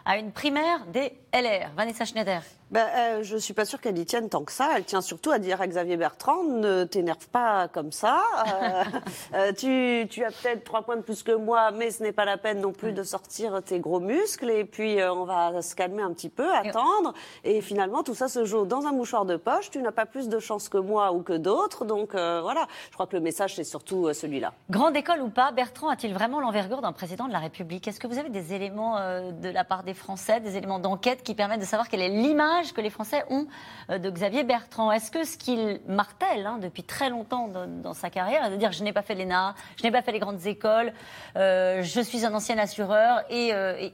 [0.05, 2.41] à une primaire des LR Vanessa Schneider.
[2.69, 4.69] Ben, euh, je suis pas sûre qu'elle y tienne tant que ça.
[4.75, 8.23] Elle tient surtout à dire à Xavier Bertrand ne t'énerve pas comme ça.
[8.47, 8.83] Euh,
[9.35, 12.25] euh, tu, tu as peut-être trois points de plus que moi, mais ce n'est pas
[12.25, 14.49] la peine non plus de sortir tes gros muscles.
[14.49, 17.13] Et puis euh, on va se calmer un petit peu, attendre.
[17.43, 19.69] Et finalement, tout ça se joue dans un mouchoir de poche.
[19.69, 21.85] Tu n'as pas plus de chance que moi ou que d'autres.
[21.85, 22.67] Donc voilà.
[22.89, 24.53] Je crois que le message c'est surtout celui-là.
[24.71, 27.87] Grande école ou pas, Bertrand a-t-il vraiment l'envergure d'un président de la République?
[27.87, 28.97] Est-ce que vous avez des éléments
[29.31, 32.73] de la part des Français, des éléments d'enquête qui permettent de savoir quelle est l'image
[32.73, 33.47] que les Français ont
[33.89, 38.09] euh, de Xavier Bertrand Est-ce que ce qu'il martèle hein, depuis très longtemps dans, sa
[38.09, 40.45] carrière est de dire je n'ai pas fait l'ENA, je n'ai pas fait les grandes
[40.45, 40.93] écoles,
[41.35, 43.89] euh, je suis un ancien assureur et, euh,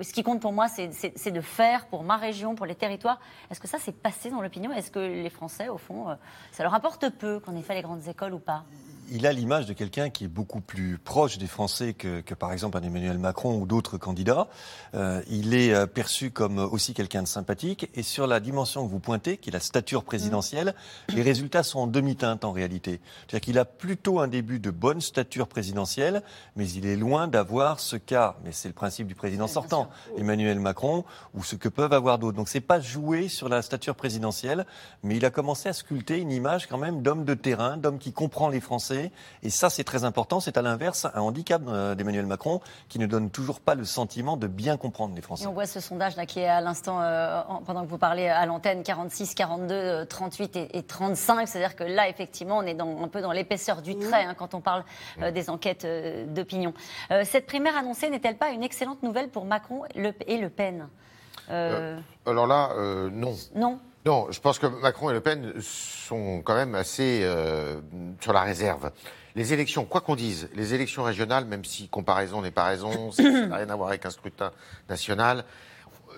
[0.00, 3.20] ce qui compte pour moi c'est- de faire pour ma région, pour les territoires.
[3.50, 4.72] Est-ce que ça s'est passé dans l'opinion?
[4.72, 6.06] Est-ce que les Français, au fond,
[6.52, 8.64] ça leur importe peu qu'on ait fait les grandes écoles ou pas?
[9.10, 12.76] Il a l'image de quelqu'un qui est beaucoup plus proche des Français que, par exemple
[12.76, 14.48] un Emmanuel Macron ou d'autres candidats.
[15.28, 17.90] Il est euh, perçu comme aussi quelqu'un de sympathique.
[17.94, 20.74] Et sur la dimension que vous pointez, qui est la stature présidentielle,
[21.08, 23.00] les résultats sont en demi-teinte en réalité.
[23.20, 26.22] C'est-à-dire qu'il a plutôt un début de bonne stature présidentielle,
[26.56, 30.58] mais il est loin d'avoir ce qu'a, mais c'est le principe du président sortant, Emmanuel
[30.60, 31.04] Macron,
[31.34, 32.36] ou ce que peuvent avoir d'autres.
[32.36, 34.66] Donc c'est pas joué sur la stature présidentielle,
[35.02, 38.12] mais il a commencé à sculpter une image quand même d'homme de terrain, d'homme qui
[38.12, 39.12] comprend les Français.
[39.42, 40.40] Et ça, c'est très important.
[40.40, 44.36] C'est à l'inverse un handicap euh, d'Emmanuel Macron qui ne donne toujours pas le sentiment
[44.36, 45.44] de bien comprendre les Français.
[45.44, 47.98] Et on voit ce sondage là qui est à l'instant, euh, en- pendant que vous
[47.98, 51.46] parlez à l'antenne, 46, 42, euh, 38 et, et 35.
[51.46, 54.54] C'est-à-dire que là, effectivement, on est dans, un peu dans l'épaisseur du trait hein, quand
[54.54, 54.84] on parle
[55.22, 56.72] euh, des enquêtes euh, d'opinion.
[57.10, 60.88] Euh, cette primaire annoncée n'est-elle pas une excellente nouvelle pour Macron et Le Pen?
[61.50, 63.34] Euh, Alors là, euh, non.
[63.54, 67.80] Non Non, je pense que Macron et Le Pen sont quand même assez euh,
[68.20, 68.90] sur la réserve.
[69.36, 73.22] Les élections, quoi qu'on dise, les élections régionales, même si comparaison n'est pas raison, ça
[73.22, 74.52] n'a rien à voir avec un scrutin
[74.88, 75.44] national,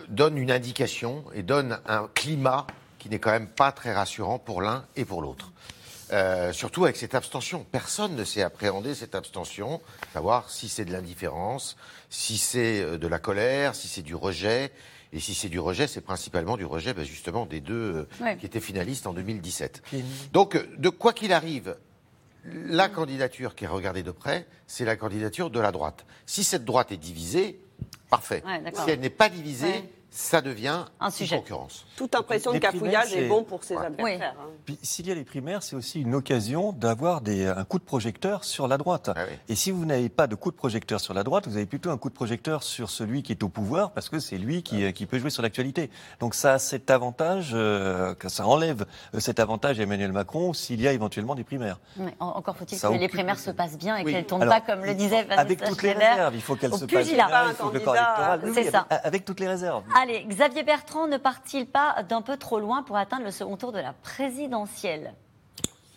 [0.09, 2.67] donnent une indication et donnent un climat
[2.99, 5.53] qui n'est quand même pas très rassurant pour l'un et pour l'autre.
[6.13, 7.65] Euh, surtout avec cette abstention.
[7.71, 9.81] Personne ne sait appréhender cette abstention,
[10.13, 11.77] savoir si c'est de l'indifférence,
[12.09, 14.73] si c'est euh, de la colère, si c'est du rejet.
[15.13, 17.75] Et si c'est du rejet, c'est principalement du rejet ben, justement des deux
[18.21, 18.37] euh, Ouais.
[18.37, 19.83] qui étaient finalistes en 2017.
[20.33, 21.77] Donc, de quoi qu'il arrive,
[22.45, 26.07] la candidature qui est regardée de près, c'est la candidature de la droite.
[26.27, 27.61] Si cette droite est divisée,
[28.09, 28.43] parfait.
[28.47, 29.91] Ouais, si elle n'est pas divisée, Ouais.
[30.11, 31.37] Ça devient Un une sujet.
[31.37, 31.87] concurrence.
[31.97, 33.87] Toute impression de cafouillage est c'est- bon pour ses Ouais.
[33.87, 34.35] adversaires.
[34.41, 34.49] hein.
[34.65, 37.85] Puis s'il y a les primaires, c'est aussi une occasion d'avoir des- un coup de
[37.85, 39.11] projecteur sur la droite.
[39.15, 41.67] Ah Et si vous n'avez pas de coup de projecteur sur la droite, vous avez
[41.67, 44.63] plutôt un coup de projecteur sur celui qui est au pouvoir, parce que c'est lui
[44.63, 45.91] qui, euh, qui peut jouer sur l'actualité.
[46.19, 50.53] Donc ça a cet avantage, euh, que ça enlève euh, cet avantage à Emmanuel Macron
[50.53, 51.79] s'il y a éventuellement des primaires.
[52.19, 54.13] En- encore faut-il que les primaires se passent bien et Oui.
[54.13, 56.73] qu'elles ne Alors, pas comme le disait Vanessa Avec toutes les réserves, il faut qu'elles
[56.75, 58.87] se passent bien, il faut que le corps électoral- oui, C'est oui, ça.
[58.91, 59.83] Avec, avec toutes les réserves.
[60.03, 63.71] Allez, Xavier Bertrand ne part-il pas d'un peu trop loin pour atteindre le second tour
[63.71, 65.13] de la présidentielle?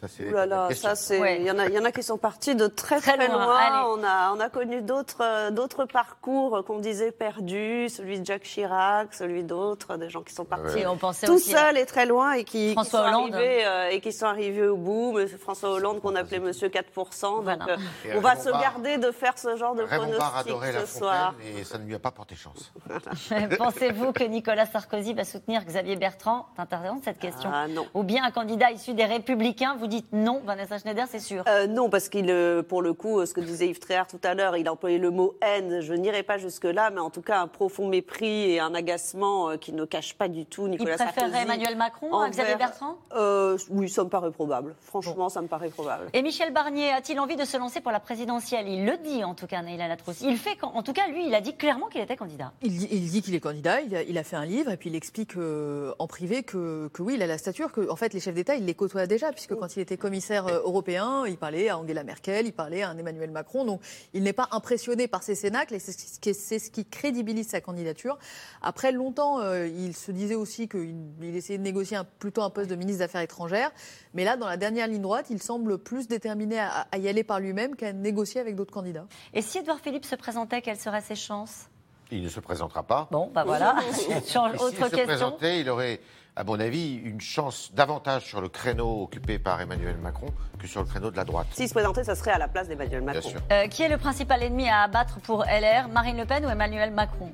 [0.03, 1.17] Ça, c'est Ouh là là, ça c'est.
[1.19, 1.37] Ouais.
[1.39, 3.27] Il y en a, il y en a qui sont partis de très Très très,
[3.29, 3.85] loin.
[3.87, 8.43] On a, on a connu d'autres, euh, d'autres parcours qu'on disait perdus, celui de Jacques
[8.43, 12.33] Chirac, celui d'autres, des gens qui sont partis on pensait tout seuls et très loin
[12.33, 13.33] et qui, sont Hollande.
[13.33, 15.13] arrivés euh, et qui sont arrivés au bout.
[15.13, 17.45] Monsieur François Hollande qu'on appelait Monsieur 4%.
[17.45, 17.77] Donc, euh,
[18.15, 21.35] on va se garder de faire ce genre de pronostic adorait la ce soir.
[21.57, 22.73] et ça ne lui a pas porté chance.
[23.57, 26.47] Pensez-vous que Nicolas Sarkozy va soutenir Xavier Bertrand?
[26.57, 27.49] Intéressant cette question.
[27.53, 27.85] Ah, non.
[27.93, 31.43] Ou bien un candidat issu des Républicains Vous dites non, Vanessa Schneider, c'est sûr.
[31.47, 34.19] Euh, non, parce qu'il, euh, pour le coup, euh, ce que disait Yves Tréhard tout
[34.23, 35.81] à l'heure, il a employé le mot haine.
[35.81, 39.73] Je n'irai pas jusque-là, mais en tout cas, un profond mépris et un agacement qui
[39.73, 41.43] ne cache pas du tout Il Nicolas préférerait Sarkozy.
[41.43, 42.97] Emmanuel Macron à Xavier Bertrand?
[43.15, 44.75] Euh, Oui, ça me paraît probable.
[44.81, 46.05] Franchement, ça me paraît probable.
[46.13, 48.67] Et Michel Barnier a-t-il envie de se lancer pour la présidentielle?
[48.67, 50.21] Il le dit en tout cas, Naïla Latrousse.
[50.21, 52.51] Il fait, qu'en- en tout cas, lui, il a dit clairement qu'il était candidat.
[52.61, 54.77] Il, dit- il dit qu'il est candidat, il a, il a fait un livre et
[54.77, 57.95] puis il explique euh, en privé que, que oui, il a la stature, que en
[57.95, 61.25] fait les chefs d'État, il les côtoie déjà, puisque quand il était commissaire euh, européen,
[61.27, 63.81] il parlait à Angela Merkel, il parlait à un Emmanuel Macron, donc
[64.13, 67.47] il n'est pas impressionné par ces cénacles et c'est ce qui, c'est ce qui crédibilise
[67.49, 68.17] sa candidature.
[68.61, 72.49] Après longtemps, euh, il se disait aussi qu'il il essayait de négocier un- plutôt un
[72.49, 73.71] poste de ministre des Affaires étrangères,
[74.13, 77.23] mais là, dans la dernière ligne droite, il semble plus déterminé à, à y aller
[77.23, 79.05] par lui-même qu'à négocier avec d'autres candidats.
[79.33, 81.67] Et si Edouard Philippe se présentait, quelles seraient ses chances?
[82.11, 83.07] Il ne se présentera pas.
[83.11, 83.75] Bon, bah voilà.
[84.27, 85.05] Change- autre se question.
[85.05, 85.99] présentait, il aurait,
[86.35, 90.27] à mon avis, une chance davantage sur le créneau occupé par Emmanuel Macron
[90.59, 91.47] que sur le créneau de la droite.
[91.51, 93.19] S'il se présentait, ça serait à la place d'Emmanuel Macron.
[93.21, 93.39] Bien sûr.
[93.51, 96.91] Euh, qui est le principal ennemi à abattre pour LR Marine Le Pen ou Emmanuel
[96.91, 97.31] Macron?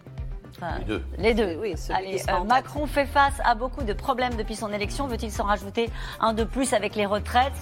[0.57, 1.03] Enfin, Les deux.
[1.17, 1.57] Les deux.
[1.61, 2.43] Oui, Allez, euh.
[2.43, 5.07] Macron fait face à beaucoup de problèmes depuis son élection.
[5.07, 5.89] Veut-il s'en rajouter
[6.19, 7.53] un de plus avec les retraites?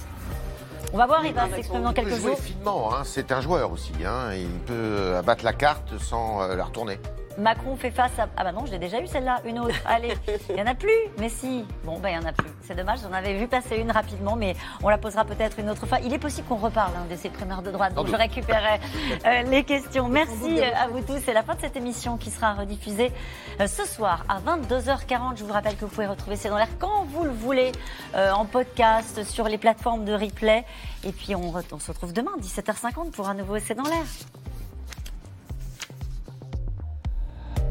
[0.93, 2.39] On va voir, il va s'exprimer dans Il peut quelques jouer jours.
[2.39, 3.01] finement, hein.
[3.03, 3.91] c'est un joueur aussi.
[4.05, 4.33] hein.
[4.33, 6.97] Il peut abattre la carte sans euh, la retourner.
[7.37, 8.27] Macron fait face à.
[8.35, 9.75] Ah bah non, je l'ai déjà eu celle-là, une autre.
[9.85, 10.13] Allez,
[10.49, 11.65] il n'y en a plus, mais si.
[11.83, 12.49] Bon, bah il n'y en a plus.
[12.61, 15.85] C'est dommage, j'en avais vu passer une rapidement, mais on la posera peut-être une autre
[15.85, 15.99] fois.
[16.03, 18.79] Il est possible qu'on reparle hein, de ces primaires de droite, donc je récupérerai
[19.25, 20.07] euh, les questions.
[20.07, 21.19] Merci euh, à vous tous.
[21.23, 23.11] C'est la fin de cette émission qui sera rediffusée
[23.59, 25.37] euh, ce soir à 22h40.
[25.37, 27.71] Je vous rappelle que vous pouvez retrouver C'est dans l'air quand vous le voulez,
[28.15, 30.65] euh, en podcast, sur les plateformes de replay.
[31.03, 34.05] Et puis on, on se retrouve demain, 17h50, pour un nouveau C'est dans l'air.